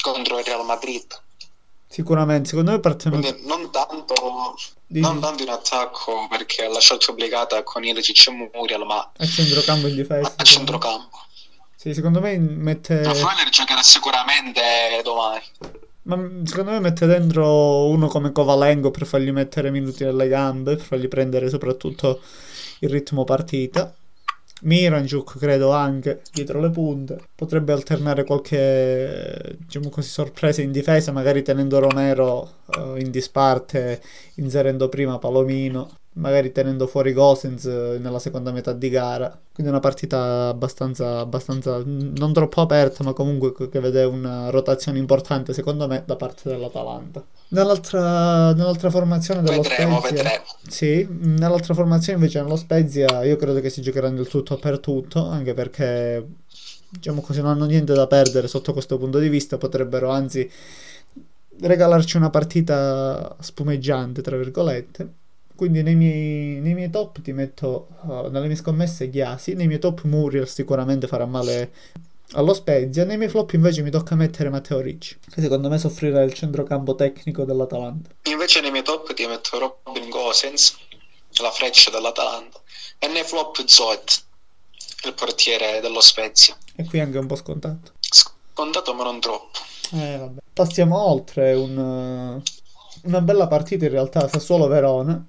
[0.00, 1.06] contro il Real Madrid.
[1.86, 3.18] Sicuramente, secondo me partono...
[3.18, 4.14] Quindi non tanto,
[4.86, 9.88] non tanto in attacco perché la scelta obbligata con Ilicic e Muriel, ma a centrocampo
[9.88, 10.34] in difesa.
[10.36, 11.18] a centrocampo.
[11.74, 13.02] Sì, secondo me mette...
[13.02, 14.60] Raffaele giocherà sicuramente
[15.02, 15.42] domani.
[16.02, 20.84] Ma secondo me mette dentro uno come Kovalengo per fargli mettere minuti nelle gambe, per
[20.84, 22.20] fargli prendere soprattutto
[22.80, 23.94] il ritmo partita.
[24.62, 27.20] Miranchuk credo anche dietro le punte.
[27.34, 34.00] Potrebbe alternare qualche diciamo così sorpresa in difesa magari tenendo Romero uh, in disparte
[34.36, 40.48] inserendo prima Palomino magari tenendo fuori Gosens nella seconda metà di gara quindi una partita
[40.48, 46.16] abbastanza, abbastanza non troppo aperta ma comunque che vede una rotazione importante secondo me da
[46.16, 50.44] parte dell'Atalanta Nell'altra, nell'altra, formazione dello vedremo, Spezia, vedremo.
[50.68, 55.26] sì, nell'altra formazione invece nello Spezia io credo che si giocherà nel tutto per tutto,
[55.26, 56.24] anche perché
[56.88, 60.48] diciamo così non hanno niente da perdere sotto questo punto di vista, potrebbero anzi
[61.60, 65.14] regalarci una partita spumeggiante, tra virgolette.
[65.60, 69.78] Quindi nei miei, nei miei top ti metto, uh, nelle mie scommesse Ghiasi, nei miei
[69.78, 71.72] top Muriel sicuramente farà male
[72.32, 73.04] allo Spezia.
[73.04, 76.94] Nei miei flop invece mi tocca mettere Matteo Ricci, che secondo me soffrirà il centrocampo
[76.94, 78.08] tecnico dell'Atalanta.
[78.22, 80.78] Invece nei miei top ti metto Robin Gosens,
[81.42, 82.58] la freccia dell'Atalanta,
[82.98, 84.22] e nei flop Zoet,
[85.04, 86.56] il portiere dello Spezia.
[86.74, 87.92] E qui anche un po' scontato.
[88.00, 89.58] Scontato ma non troppo.
[89.92, 90.30] Eh.
[90.54, 92.42] Passiamo oltre, un,
[93.02, 95.26] una bella partita in realtà, Sassuolo-Verona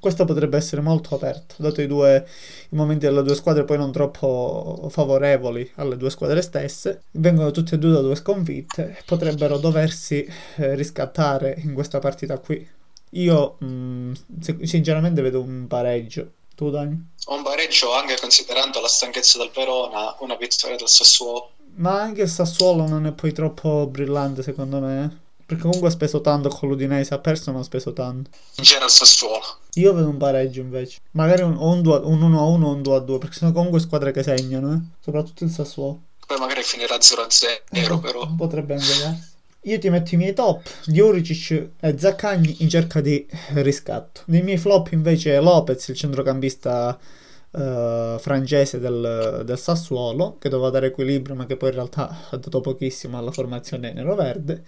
[0.00, 2.26] questo potrebbe essere molto aperto, dato i, due,
[2.70, 7.02] i momenti delle due squadre poi non troppo favorevoli alle due squadre stesse.
[7.12, 10.26] Vengono tutte e due da due sconfitte, potrebbero doversi
[10.56, 12.66] eh, riscattare in questa partita qui.
[13.12, 14.12] Io mh,
[14.62, 16.32] sinceramente vedo un pareggio.
[16.54, 17.10] Tu Dani?
[17.28, 21.52] Un pareggio anche considerando la stanchezza del Verona, una vittoria del Sassuolo.
[21.76, 25.20] Ma anche il Sassuolo non è poi troppo brillante secondo me.
[25.48, 28.28] Perché comunque ha speso tanto con l'Udinese, ha perso ma ha speso tanto.
[28.56, 29.60] C'era il Sassuolo.
[29.76, 30.98] Io vedo un pareggio invece.
[31.12, 33.52] Magari un, un, 2, un 1 a 1 o un 2 a 2, perché sono
[33.52, 34.78] comunque squadre che segnano, eh?
[35.00, 36.02] soprattutto il Sassuolo.
[36.26, 38.28] Poi magari finirà 0 a 0 eh, però.
[38.36, 39.36] Potrebbe anche darsi.
[39.62, 44.24] Io ti metto i miei top, Diuricic e Zaccagni in cerca di riscatto.
[44.26, 46.98] Nei miei flop invece Lopez, il centrocampista
[47.50, 52.36] uh, francese del, del, Sassuolo, che doveva dare equilibrio ma che poi in realtà ha
[52.36, 54.64] dato pochissimo alla formazione nero-verde.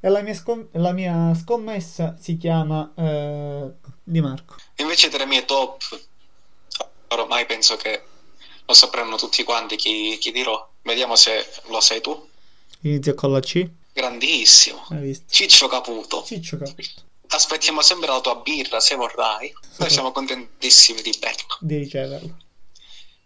[0.00, 3.72] E la mia, scom- la mia scommessa si chiama eh,
[4.02, 4.56] Di Marco.
[4.76, 5.82] Invece tra i miei top,
[7.08, 8.02] ormai penso che
[8.64, 10.68] lo sapranno tutti quanti chi, chi dirò.
[10.82, 12.28] Vediamo se lo sai tu.
[12.82, 13.68] Inizia con la C.
[13.92, 14.86] Grandissimo.
[15.28, 16.22] Ciccio Caputo.
[16.22, 17.02] Ciccio Caputo.
[17.30, 19.52] Aspettiamo sempre la tua birra se vorrai.
[19.78, 21.58] Noi siamo contentissimi di bello.
[21.60, 22.36] Di riceverla.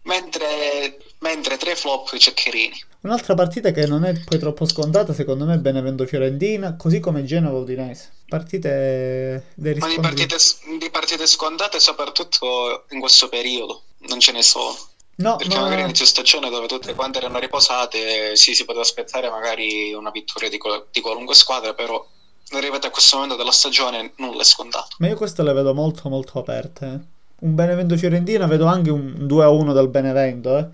[0.03, 2.83] Mentre, mentre tre flop Ceccherini.
[3.03, 8.11] Un'altra partita che non è poi troppo scontata, secondo me, è Benevento-Fiorentina, così come Genova-Udinese.
[8.27, 10.37] Partite dei Ma di partite,
[10.79, 14.73] di partite scontate, soprattutto in questo periodo, non ce ne sono.
[15.15, 15.87] No, perché no, magari no.
[15.87, 20.57] inizio stagione dove tutte quante erano riposate, sì, si poteva aspettare magari una vittoria di,
[20.57, 22.03] qual- di qualunque squadra, però
[22.51, 24.95] arrivati a questo momento della stagione nulla è scontato.
[24.99, 26.85] Ma io queste le vedo molto molto aperte.
[26.85, 27.11] eh.
[27.45, 30.67] Un Benevento-Fiorentina, vedo anche un 2-1 del Benevento, eh.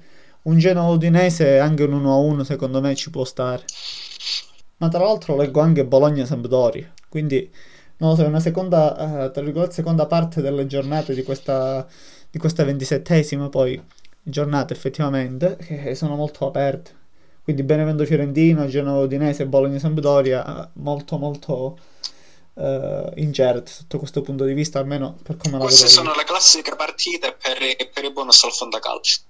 [0.43, 3.63] Un Genova-Udinese, anche un 1-1 secondo me ci può stare.
[4.77, 7.51] Ma tra l'altro leggo anche Bologna-Sampdoria, quindi
[7.97, 11.85] non lo so, è una seconda, eh, tra virgolette, seconda parte delle giornate di questa,
[12.29, 13.81] di questa ventisettesima poi
[14.23, 16.97] giornata effettivamente, che sono molto aperte.
[17.43, 21.77] Quindi Benevento Fiorentino, Genova Udinese, Bologna Sampdoria, eh, molto molto
[22.55, 26.01] eh, incerte sotto questo punto di vista, almeno per come la Queste vedo io.
[26.03, 27.57] sono le classiche partite per,
[27.91, 29.21] per i bonus al fondacalcio.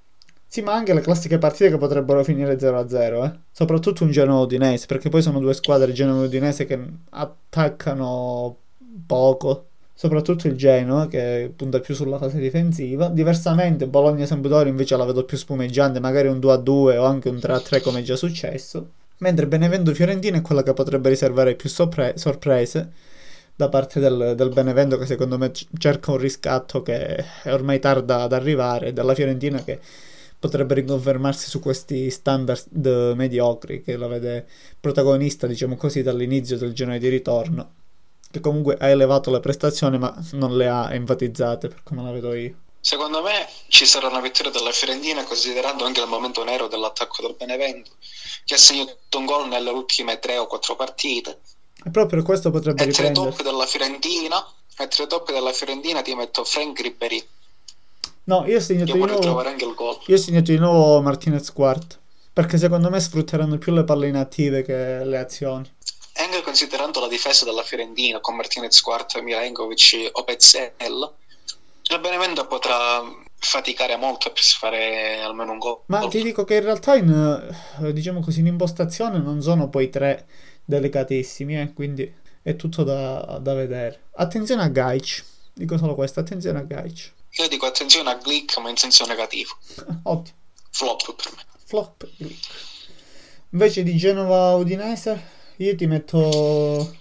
[0.52, 3.40] Sì, ma anche le classiche partite che potrebbero finire 0-0, eh.
[3.52, 6.80] Soprattutto un Genoa Udinese, perché poi sono due squadre Genoa e Udinese che
[7.12, 8.58] attaccano
[9.06, 9.68] poco.
[9.94, 13.10] Soprattutto il Genoa che punta più sulla fase difensiva.
[13.10, 17.36] Diversamente Bologna e Sampdoria invece la vedo più spumeggiante, magari un 2-2 o anche un
[17.36, 18.90] 3-3 come è già successo.
[19.18, 22.92] Mentre Benevento Fiorentina è quella che potrebbe riservare più sopre- sorprese
[23.56, 28.22] da parte del, del Benevento che secondo me cerca un riscatto che è ormai tarda
[28.24, 29.80] ad arrivare, dalla Fiorentina che
[30.40, 34.48] potrebbe riconfermarsi su questi standard mediocri che la vede
[34.80, 37.74] protagonista, diciamo così, dall'inizio del girone di ritorno,
[38.32, 42.34] che comunque ha elevato le prestazioni ma non le ha enfatizzate per come la vedo
[42.34, 42.56] io.
[42.82, 47.36] Secondo me ci sarà una vittoria della Fiorentina considerando anche il momento nero dell'attacco del
[47.38, 47.92] Benevento
[48.46, 51.40] che ha segnato un gol nelle ultime tre o quattro partite
[51.84, 53.44] E proprio questo potrebbe e tre riprendersi.
[53.44, 57.28] della Fiorentina e tre della Fiorentina ti metto Frank Ribery
[58.30, 59.42] No, io ho segnato che di nuovo,
[60.06, 62.00] io ho segnato di nuovo Martinez Quart,
[62.32, 65.68] perché secondo me sfrutteranno più le palle inattive che le azioni.
[66.14, 71.12] anche considerando la difesa della Fiorentina con Martinez Quarto, Milenkovic o Pezzella
[71.92, 73.02] il Benevento potrà
[73.36, 77.94] faticare molto per fare almeno un gol Ma ti dico che in realtà in, eh,
[77.94, 80.28] diciamo così, in impostazione non sono poi tre
[80.66, 82.14] delicatissimi, eh, quindi
[82.44, 84.10] è tutto da, da vedere.
[84.18, 87.18] Attenzione a Gaic, dico solo questo, attenzione a Gaic.
[87.32, 89.58] Io dico attenzione a Glick ma in senso negativo
[90.04, 90.38] Ottimo,
[90.72, 92.08] flop per me flop.
[93.52, 96.96] Invece di Genova Udinese, io ti metto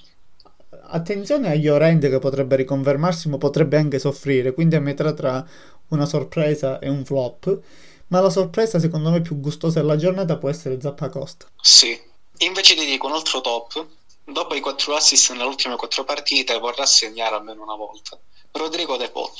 [0.90, 5.46] attenzione a Llorente che potrebbe riconfermarsi, ma potrebbe anche soffrire, quindi a metà tra
[5.88, 7.60] una sorpresa e un flop.
[8.08, 11.46] Ma la sorpresa, secondo me, più gustosa della giornata può essere Zappacosta.
[11.60, 11.98] Sì.
[12.38, 13.86] Invece ti dico un altro top.
[14.24, 18.18] Dopo i quattro assist nelle ultime quattro partite vorrà segnare almeno una volta.
[18.52, 19.30] Rodrigo De Paul.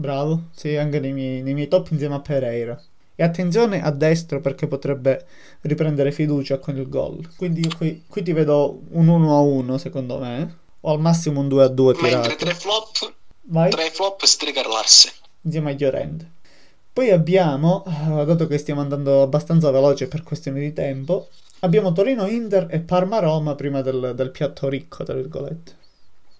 [0.00, 2.80] Bravo, sì, anche nei miei, nei miei top insieme a Pereira.
[3.16, 5.26] E attenzione a destro perché potrebbe
[5.62, 7.28] riprendere fiducia con il gol.
[7.36, 11.84] Quindi io qui, qui ti vedo un 1-1 secondo me, o al massimo un 2-2
[12.00, 12.36] Mentre tirato.
[12.36, 13.12] tre flop,
[13.50, 15.10] Vai, tre flop Striker Larsen.
[15.42, 16.30] insieme a Llorente.
[16.92, 21.28] Poi abbiamo, eh, dato che stiamo andando abbastanza veloce per questioni di tempo,
[21.60, 25.74] abbiamo Torino-Inter e Parma-Roma prima del, del piatto ricco, tra virgolette.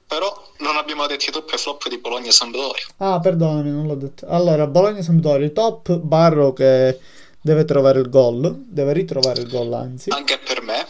[0.06, 2.84] Però non abbiamo detto i top e flop di Bologna e Sampdoria.
[2.98, 4.26] Ah, perdonami, non l'ho detto.
[4.26, 6.98] Allora, Bologna-Sampdoria, top, Barro che
[7.40, 10.10] deve trovare il gol, deve ritrovare il gol anzi.
[10.10, 10.86] Anche per me.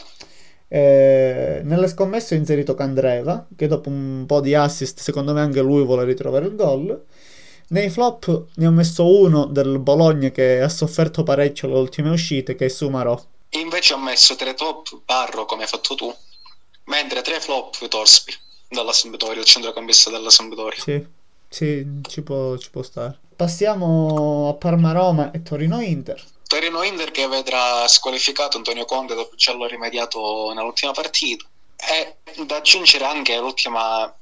[0.69, 5.61] Eh, nelle scommesse ho inserito Candreva, che dopo un po' di assist, secondo me anche
[5.61, 7.05] lui vuole ritrovare il gol.
[7.69, 12.55] Nei flop ne ho messo uno del Bologna che ha sofferto parecchio le ultime uscite,
[12.55, 13.21] che è Sumarò.
[13.51, 16.15] Invece ho messo tre top Barro come hai fatto tu.
[16.85, 18.33] Mentre tre flop Torsby
[18.69, 20.81] dalla Sampdoria, il centrocampista della Sampdoria.
[20.81, 21.05] Sì,
[21.49, 23.19] sì, ci può, ci può stare.
[23.35, 26.25] Passiamo a Parma-Roma e Torino-Inter.
[26.49, 31.45] Torino Inter che vedrà squalificato Antonio Conte dopo già l'ho rimediato nell'ultima partita.
[31.77, 34.13] E da aggiungere anche l'ultima-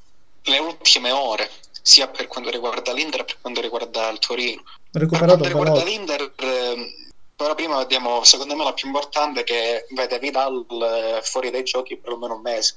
[0.43, 4.63] le ultime ore, sia per quanto riguarda l'Inter che per quanto riguarda il Torino.
[4.91, 6.95] Per Recuperato quanto riguarda l'Inter, ehm,
[7.37, 11.97] però prima vediamo, secondo me la più importante che vede Vidal eh, fuori dai giochi
[11.97, 12.77] per almeno un mese.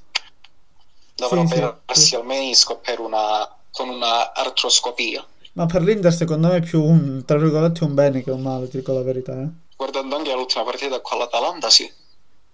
[1.19, 2.15] Dovrà Sì, operarsi sì.
[2.15, 5.25] al menisco per una, con una artroscopia.
[5.53, 8.67] Ma per l'Inter secondo me è più un, tra virgolette, un bene che un male,
[8.69, 9.33] ti dico la verità.
[9.41, 9.47] eh.
[9.75, 11.91] Guardando anche l'ultima partita con l'Atalanta, sì.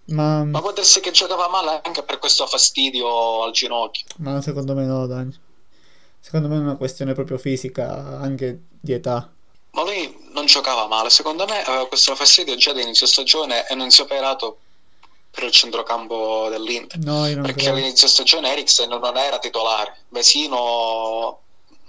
[0.07, 4.05] Ma, Ma può darsi che giocava male anche per questo fastidio al ginocchio.
[4.17, 5.35] ma secondo me no, Dani.
[6.19, 9.29] Secondo me è una questione proprio fisica, anche di età.
[9.71, 13.75] Ma lui non giocava male, secondo me aveva questo fastidio già da inizio stagione e
[13.75, 14.59] non si è operato
[15.35, 16.97] per il centrocampo dell'Inter.
[16.99, 17.71] No, Perché credo.
[17.71, 21.41] all'inizio stagione Eriksen non era titolare, Vesino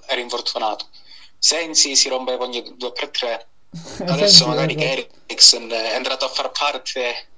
[0.05, 0.89] era infortunato.
[1.39, 3.45] Sensi si rompeva ogni 2x3.
[4.09, 7.29] Adesso magari che Eriksen è entrato a far parte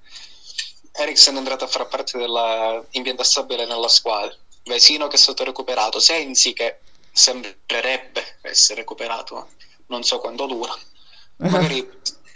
[0.93, 4.35] Eriksen è entrato a far parte della impianta stabile nella squadra.
[4.65, 6.81] Vesino che è stato recuperato, Sensi che
[7.13, 9.51] sembrerebbe essere recuperato,
[9.87, 10.75] non so quanto dura.
[11.39, 11.89] Magari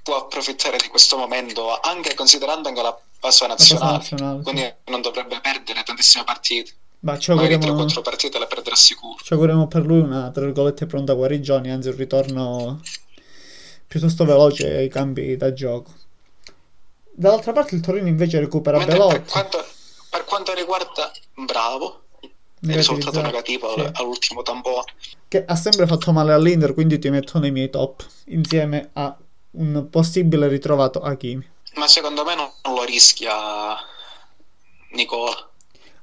[0.03, 4.43] può approfittare di questo momento anche considerando anche la La cosa nazionale, nazionale, sì.
[4.43, 6.73] quindi non dovrebbe perdere tantissime partite.
[7.01, 9.16] Ma ci auguriamo, 3-4 partite le perderà sicuro.
[9.23, 12.81] ci auguriamo per lui una, tra virgolette, pronta guarigione, anzi un ritorno
[13.87, 15.93] piuttosto veloce ai campi da gioco.
[17.12, 19.31] Dall'altra parte il Torino invece recupera Mentre per Belotti.
[19.31, 19.64] quanto,
[20.27, 22.03] quanto riguarda Bravo,
[22.61, 23.89] il risultato negativo sì.
[23.93, 24.93] all'ultimo tampone.
[25.29, 29.16] Che ha sempre fatto male all'Inter, quindi ti metto nei miei top, insieme a
[29.53, 31.51] un possibile ritrovato Hakimi.
[31.75, 33.33] Ma secondo me non, non lo rischia
[34.91, 35.51] Nicola.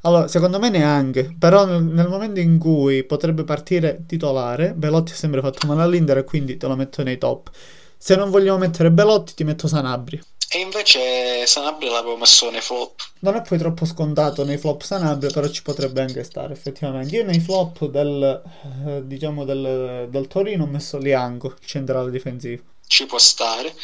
[0.01, 5.15] Allora, secondo me neanche, però nel, nel, momento in cui potrebbe partire titolare, Belotti ha
[5.15, 7.49] sempre fatto male all'Inter e quindi te lo metto nei top.
[7.97, 10.23] Se non vogliamo mettere Belotti, ti metto Sanabria.
[10.51, 13.01] E invece Sanabria l'avevo messo nei flop.
[13.19, 17.15] Non è poi troppo scontato nei flop Sanabria, però ci potrebbe anche stare effettivamente.
[17.17, 18.41] Io nei flop del,
[18.87, 22.63] eh, diciamo del, del Torino ho messo Lianco, il centrale difensivo.
[22.87, 23.75] Ci può stare.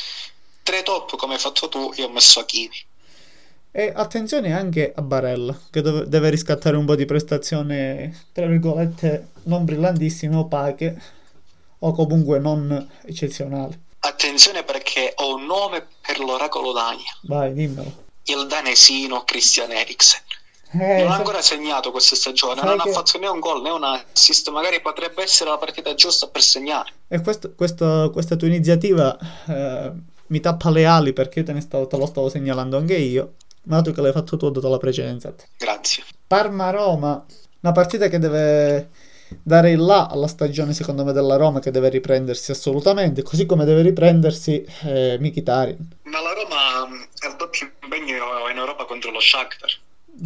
[0.66, 2.76] Tre top come hai fatto tu, io ho messo Achimi.
[3.70, 9.28] E attenzione anche a Barella, che dove, deve riscattare un po' di prestazioni, tra virgolette,
[9.43, 10.99] non brillantissime, opache,
[11.78, 13.80] o comunque non eccezionali.
[13.99, 17.16] Attenzione perché ho un nome per l'oracolo Dania.
[17.24, 18.03] Vai, dimmelo.
[18.24, 20.22] Il danesino Christian Eriksen.
[20.72, 22.89] Eh, non ha ancora segnato questa stagione, non che...
[22.89, 26.41] ha fatto né un gol né un assist, magari potrebbe essere la partita giusta per
[26.41, 26.91] segnare.
[27.07, 29.16] E questo, questo, questa tua iniziativa
[29.47, 29.91] eh,
[30.28, 33.34] mi tappa le ali perché te, stavo, te lo stavo segnalando anche io.
[33.63, 35.34] Ma dato che l'hai fatto tu, ho dato la precedenza.
[35.57, 36.03] Grazie.
[36.28, 37.26] Parma-Roma,
[37.61, 38.89] una partita che deve
[39.41, 43.65] dare il là alla stagione, secondo me, della Roma, che deve riprendersi assolutamente, così come
[43.65, 45.97] deve riprendersi eh, Mkhitaryan.
[46.03, 48.15] Ma la Roma mm, ha il doppio impegno
[48.51, 49.69] in Europa contro lo Shakhtar.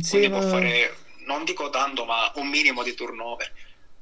[0.02, 0.40] Sì, Quindi ma...
[0.40, 0.96] può fare,
[1.26, 3.50] non dico tanto, ma un minimo di turnover.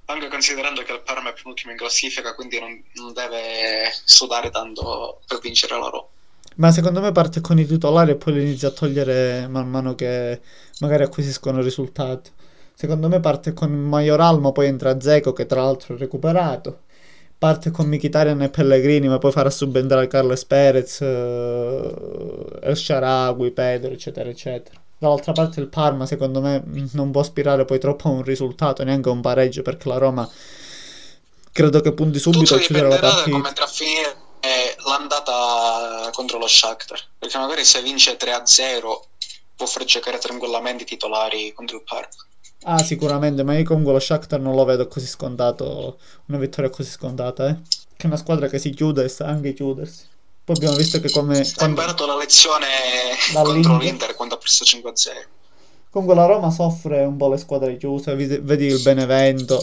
[0.10, 5.20] Anche considerando che il Parma è penultimo in classifica, quindi non, non deve sudare tanto
[5.28, 6.08] per vincere la Roma.
[6.56, 9.96] Ma secondo me parte con i titolari e poi li inizia a togliere man mano
[9.96, 10.40] che
[10.80, 12.32] magari acquisiscono risultati.
[12.74, 16.84] Secondo me parte con Majoral, ma poi entra Zeco che tra l'altro è recuperato.
[17.38, 23.92] Parte con Mkhitaryan e Pellegrini, ma poi farà subentrare Carles Perez, uh, El Sharawi, Pedro,
[23.92, 24.82] eccetera, eccetera.
[24.98, 29.10] Dall'altra parte il Parma, secondo me, non può aspirare poi troppo a un risultato, neanche
[29.10, 30.30] a un pareggio, perché la Roma
[31.52, 33.32] credo che punti subito a chiudere la partita.
[33.32, 34.26] come andrà a finire
[34.88, 38.82] l'andata contro lo Shakhtar perché magari se vince 3-0
[39.56, 42.08] può far giocare tranquillamente i titolari contro il Parma.
[42.64, 46.90] Ah sicuramente ma io comunque lo Shakhtar non lo vedo così scontato una vittoria così
[46.90, 47.58] scontata eh.
[47.98, 50.06] Che è una squadra che si chiude e sa anche chiudersi
[50.48, 52.68] poi abbiamo visto che come ha imparato la lezione
[53.34, 55.10] contro l'Inter quando ha preso 5-0
[55.90, 59.62] comunque la Roma soffre un po' le squadre chiuse vedi il Benevento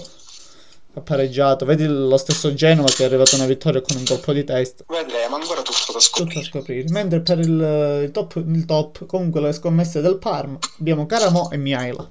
[0.97, 1.64] ha pareggiato.
[1.64, 4.85] Vedi lo stesso Genova che è arrivato a una vittoria con un colpo di testa.
[4.87, 6.28] Vedremo, ancora tutto da scoprire.
[6.28, 6.89] Tutto da scoprire.
[6.91, 11.57] Mentre per il, il, top, il top, comunque le scommesse del Parma, abbiamo Caramo e
[11.57, 12.11] Miaila.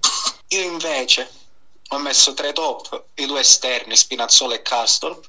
[0.49, 1.29] Io invece
[1.87, 5.23] ho messo tre top, i due esterni, Spinazzola e Castorp,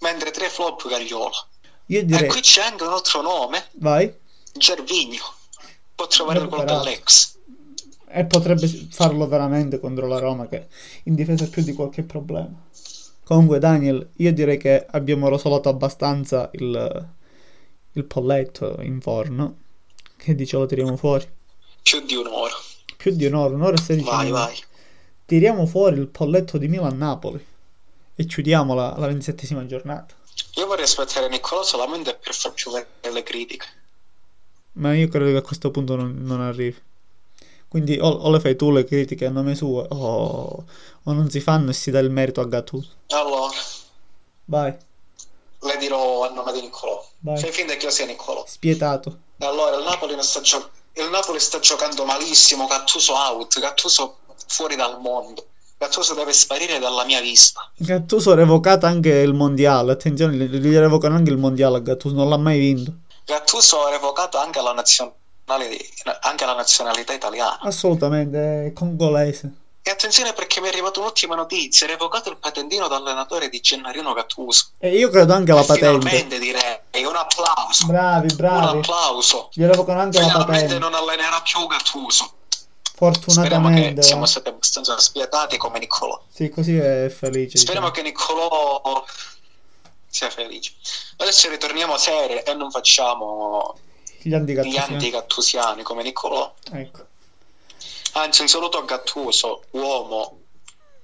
[0.00, 1.46] mentre tre flop Gagliola.
[1.86, 2.24] Io direi...
[2.24, 3.66] E qui c'è anche un altro nome.
[3.74, 4.12] Vai.
[4.52, 5.22] Gervigno.
[5.94, 7.34] Può trovare quello dell'ex.
[8.08, 10.68] E potrebbe farlo veramente contro la Roma che
[11.04, 12.64] in difesa ha più di qualche problema.
[13.24, 17.08] Comunque, Daniel, io direi che abbiamo rosolato abbastanza il,
[17.92, 19.56] il polletto in forno.
[20.16, 21.28] Che dice lo tiriamo fuori?
[21.82, 22.54] Più di un'ora.
[22.96, 24.56] Più di un'ora, un'ora e sedici Vai, vai.
[25.24, 27.44] Tiriamo fuori il polletto di Milan-Napoli
[28.14, 30.14] e chiudiamo la, la ventisettesima giornata.
[30.54, 33.66] Io vorrei aspettare Niccolò solamente per far più le critiche.
[34.72, 36.82] Ma io credo che a questo punto non, non arrivi.
[37.68, 40.64] Quindi o, o, le fai tu le critiche a nome suo o,
[41.02, 42.90] o non si fanno e si dà il merito a Gattuso.
[43.08, 43.52] Allora.
[44.46, 44.76] Vai.
[45.60, 47.04] Le dirò a nome di Niccolò.
[47.20, 47.38] Vai.
[47.38, 48.44] Fai finta che io sia Niccolò.
[48.46, 49.18] Spietato.
[49.38, 55.00] Allora, il Napoli, sta gio- il Napoli sta giocando malissimo, Gattuso out, Gattuso fuori dal
[55.00, 55.46] mondo.
[55.78, 57.70] Gattuso deve sparire dalla mia vista.
[57.76, 59.92] Gattuso ha revocato anche il mondiale.
[59.92, 62.92] Attenzione, gli revocano anche il mondiale a Gattuso, non l'ha mai vinto.
[63.24, 65.14] Gattuso ha revocato anche la nazionale
[66.22, 67.60] anche la nazionalità italiana.
[67.60, 69.52] Assolutamente, è congolese.
[69.82, 74.12] E attenzione perché mi è arrivata un'ottima notizia, è revocato il patentino dall'allenatore di Gennarino
[74.14, 74.70] Gattuso.
[74.78, 76.08] E io credo anche la patente.
[76.08, 77.86] Finalmente direi, un applauso.
[77.86, 78.72] Bravi, bravi.
[78.72, 79.48] Un applauso.
[79.52, 80.78] Gli revocano anche Finalmente la patente.
[80.80, 82.32] non allenerà più Gattuso.
[82.96, 83.80] Fortunatamente.
[83.80, 86.18] Speriamo che siamo stati abbastanza spietati come Niccolò.
[86.32, 87.58] Sì, così è felice.
[87.58, 87.90] Speriamo diciamo.
[87.90, 89.04] che Niccolò
[90.08, 90.72] sia felice.
[91.18, 93.78] Adesso ritorniamo serie e non facciamo
[94.22, 96.54] gli antigattusiani come Niccolò.
[96.72, 97.06] Ecco.
[98.12, 100.38] Anzi, un saluto a Gattuso, uomo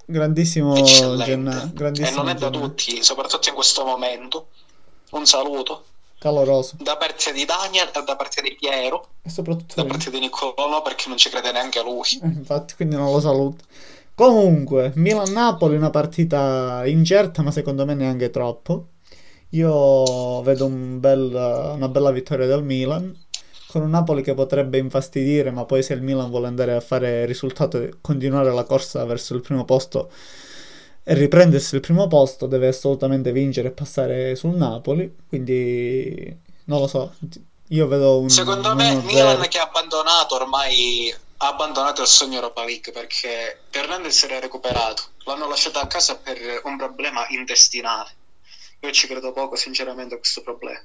[0.05, 2.67] grandissimo Genna, grandissimo e non è da Genna.
[2.67, 4.49] tutti, soprattutto in questo momento.
[5.11, 5.85] Un saluto
[6.23, 10.21] caloroso da parte di Daniel e da parte di Piero e soprattutto da parte di
[10.21, 12.07] Niccolò perché non ci crede neanche lui.
[12.23, 13.65] Eh, infatti, quindi non lo saluto.
[14.15, 18.87] Comunque, Milan-Napoli una partita incerta, ma secondo me neanche troppo.
[19.51, 23.19] Io vedo un bel, una bella vittoria del Milan
[23.67, 27.25] con un Napoli che potrebbe infastidire, ma poi se il Milan vuole andare a fare
[27.25, 30.11] risultato e continuare la corsa verso il primo posto
[31.05, 35.15] e riprendersi il primo posto, deve assolutamente vincere e passare sul Napoli.
[35.29, 37.15] Quindi non lo so.
[37.69, 38.29] Io vedo un.
[38.29, 44.23] Secondo me Milan che ha abbandonato ormai ha abbandonato il sogno Europa League perché Fernandez
[44.23, 45.03] era recuperato.
[45.25, 48.11] L'hanno lasciato a casa per un problema intestinale.
[48.81, 50.81] Io ci credo poco, sinceramente, a questo problema.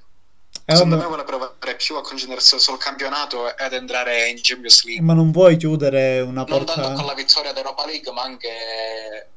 [0.65, 5.03] Eh, Secondo me vuole provare più a concentrarsi sul campionato ed entrare in Champions League.
[5.03, 6.75] Ma non puoi chiudere una porta...
[6.75, 9.29] Non tanto con la vittoria d'Europa League, ma anche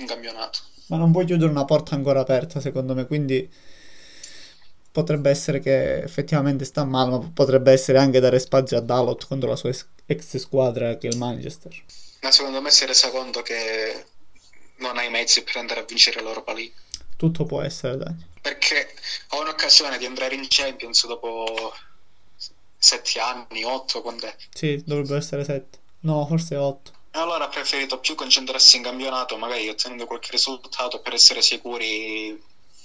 [0.00, 0.58] in campionato.
[0.86, 3.48] Ma non puoi chiudere una porta ancora aperta, secondo me, quindi
[4.92, 9.48] potrebbe essere che effettivamente sta male, ma potrebbe essere anche dare spazio a Dalot contro
[9.50, 9.70] la sua
[10.06, 11.72] ex squadra che è il Manchester.
[12.22, 14.04] Ma secondo me si è resa conto che
[14.78, 16.74] non ha i mezzi per andare a vincere l'Europa League.
[17.16, 18.14] Tutto può essere, dai.
[18.40, 18.88] Perché
[19.28, 21.72] ho un'occasione di andare in Champions dopo
[22.76, 24.34] sette anni, otto, quando è?
[24.52, 25.78] Sì, dovrebbero essere sette.
[26.00, 26.92] No, forse otto.
[27.12, 32.40] Allora ha preferito più concentrarsi in campionato, magari ottenendo qualche risultato per essere sicuri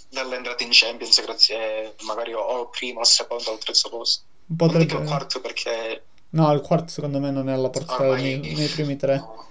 [0.09, 4.23] dell'entrata in Champions grazie magari o al primo, al secondo, al terzo posto.
[4.55, 4.78] Potrebbe...
[4.78, 6.03] Non dico il quarto perché...
[6.30, 8.39] No, il quarto secondo me non è alla portata Ormai...
[8.39, 9.17] nei, nei, primi tre.
[9.17, 9.45] No.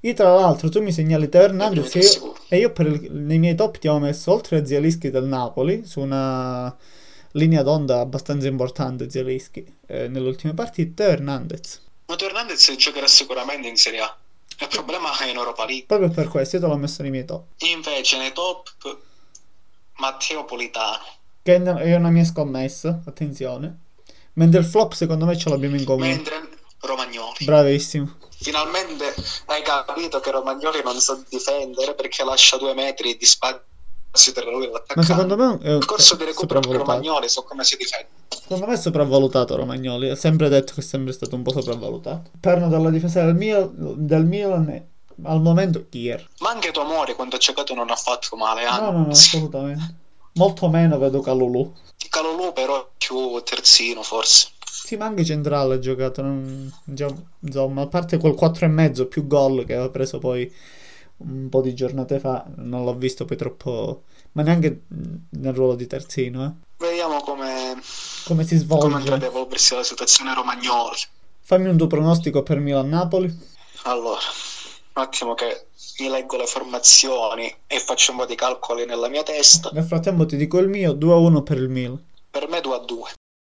[0.00, 3.38] Io tra l'altro tu mi segnali Teo Hernandez e io, e io per il, nei
[3.38, 6.74] miei top ti ho messo oltre a Zielischi del Napoli su una
[7.32, 11.82] linea d'onda abbastanza importante Zielischi eh, nelle ultime partite Teo Hernandez.
[12.06, 14.16] Ma Teo Hernandez giocherà sicuramente in Serie A.
[14.58, 15.86] Il problema è in Europa League.
[15.86, 17.44] Proprio per questo io te l'ho messo nei miei top.
[17.58, 18.72] Invece nei top
[19.96, 21.04] Matteo Politano.
[21.42, 23.80] Che è una mia scommessa, attenzione.
[24.34, 26.08] Mentre il flop secondo me ce l'abbiamo in comune.
[26.08, 26.48] Mentre
[26.80, 27.44] Romagnoli.
[27.44, 28.16] Bravissimo.
[28.38, 29.14] Finalmente
[29.46, 33.64] hai capito che Romagnoli non sa difendere perché lascia due metri di spazio
[34.32, 34.94] tra lui e l'attaccante.
[34.96, 38.08] Ma secondo me è il corso di recupero di Romagnoli so come si difende.
[38.28, 40.10] Secondo me è sopravvalutato Romagnoli.
[40.10, 42.30] Ha sempre detto che è sempre stato un po' sopravvalutato.
[42.40, 44.84] Perno dalla difesa del, Mil- del Milan
[45.22, 46.28] al momento Kier.
[46.40, 48.62] Ma anche Tomori quando ha giocato non ha fatto male.
[48.62, 48.80] Eh?
[48.80, 49.94] No, no, no, assolutamente.
[50.34, 51.72] Molto meno vedo Calulu.
[52.10, 54.48] Calulu però è più terzino forse.
[54.86, 56.22] Sì, ma anche centrale ha giocato.
[56.22, 56.72] Non,
[57.40, 60.52] insomma, a parte quel 4,5 più gol che aveva preso poi
[61.18, 64.02] un po' di giornate fa, non l'ho visto poi troppo.
[64.32, 64.82] Ma neanche
[65.30, 66.44] nel ruolo di terzino.
[66.44, 66.84] Eh.
[66.84, 67.80] Vediamo come,
[68.24, 68.84] come si svolge.
[68.84, 70.98] Come andrà ad evolversi la situazione romagnoli.
[71.40, 73.54] Fammi un tuo pronostico per Milan-Napoli.
[73.84, 74.20] Allora,
[74.94, 75.68] un attimo che
[76.00, 79.70] mi leggo le formazioni e faccio un po' di calcoli nella mia testa.
[79.72, 82.04] Nel frattempo ti dico il mio, 2-1 per il Milan.
[82.30, 83.12] Per me 2-2.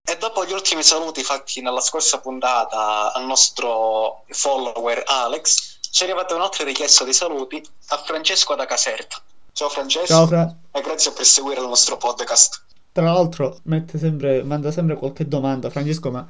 [0.09, 6.05] E dopo gli ultimi saluti fatti nella scorsa puntata al nostro follower Alex, ci è
[6.05, 9.21] arrivata un'altra richiesta di saluti a Francesco da Caserta.
[9.51, 10.05] Ciao Francesco.
[10.05, 10.55] Ciao Fra.
[10.71, 12.63] E grazie per seguire il nostro podcast.
[12.91, 13.59] Tra l'altro
[13.95, 16.27] sempre, manda sempre qualche domanda, Francesco, ma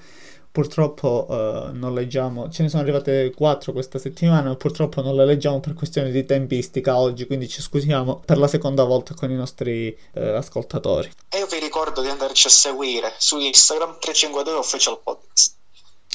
[0.51, 5.25] purtroppo uh, non leggiamo, ce ne sono arrivate quattro questa settimana, ma purtroppo non le
[5.25, 9.35] leggiamo per questione di tempistica oggi, quindi ci scusiamo per la seconda volta con i
[9.35, 11.11] nostri uh, ascoltatori.
[11.29, 15.58] E io vi ricordo di andarci a seguire su Instagram 352 Official Podcast.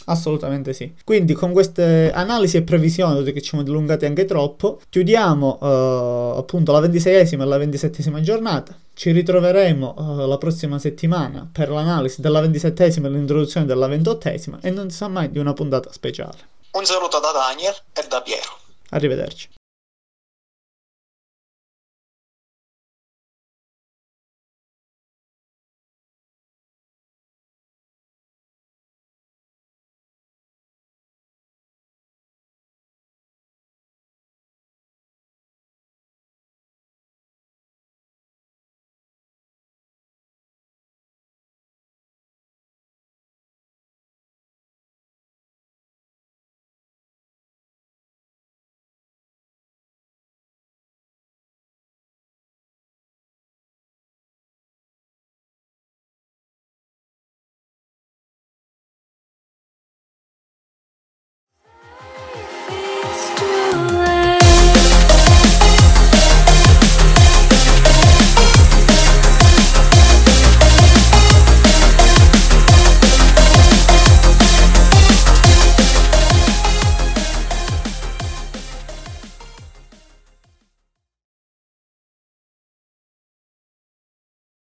[0.07, 0.93] Assolutamente sì.
[1.05, 6.73] Quindi con queste analisi e previsioni, che ci siamo dilungati anche troppo, chiudiamo uh, appunto
[6.73, 8.77] la ventiseiesima e la ventisettesima giornata.
[8.93, 14.71] Ci ritroveremo uh, la prossima settimana per l'analisi della ventisettesima e l'introduzione della ventottesima e
[14.71, 16.39] non si sa mai di una puntata speciale.
[16.73, 18.59] Un saluto da Daniel e da Piero.
[18.91, 19.49] Arrivederci.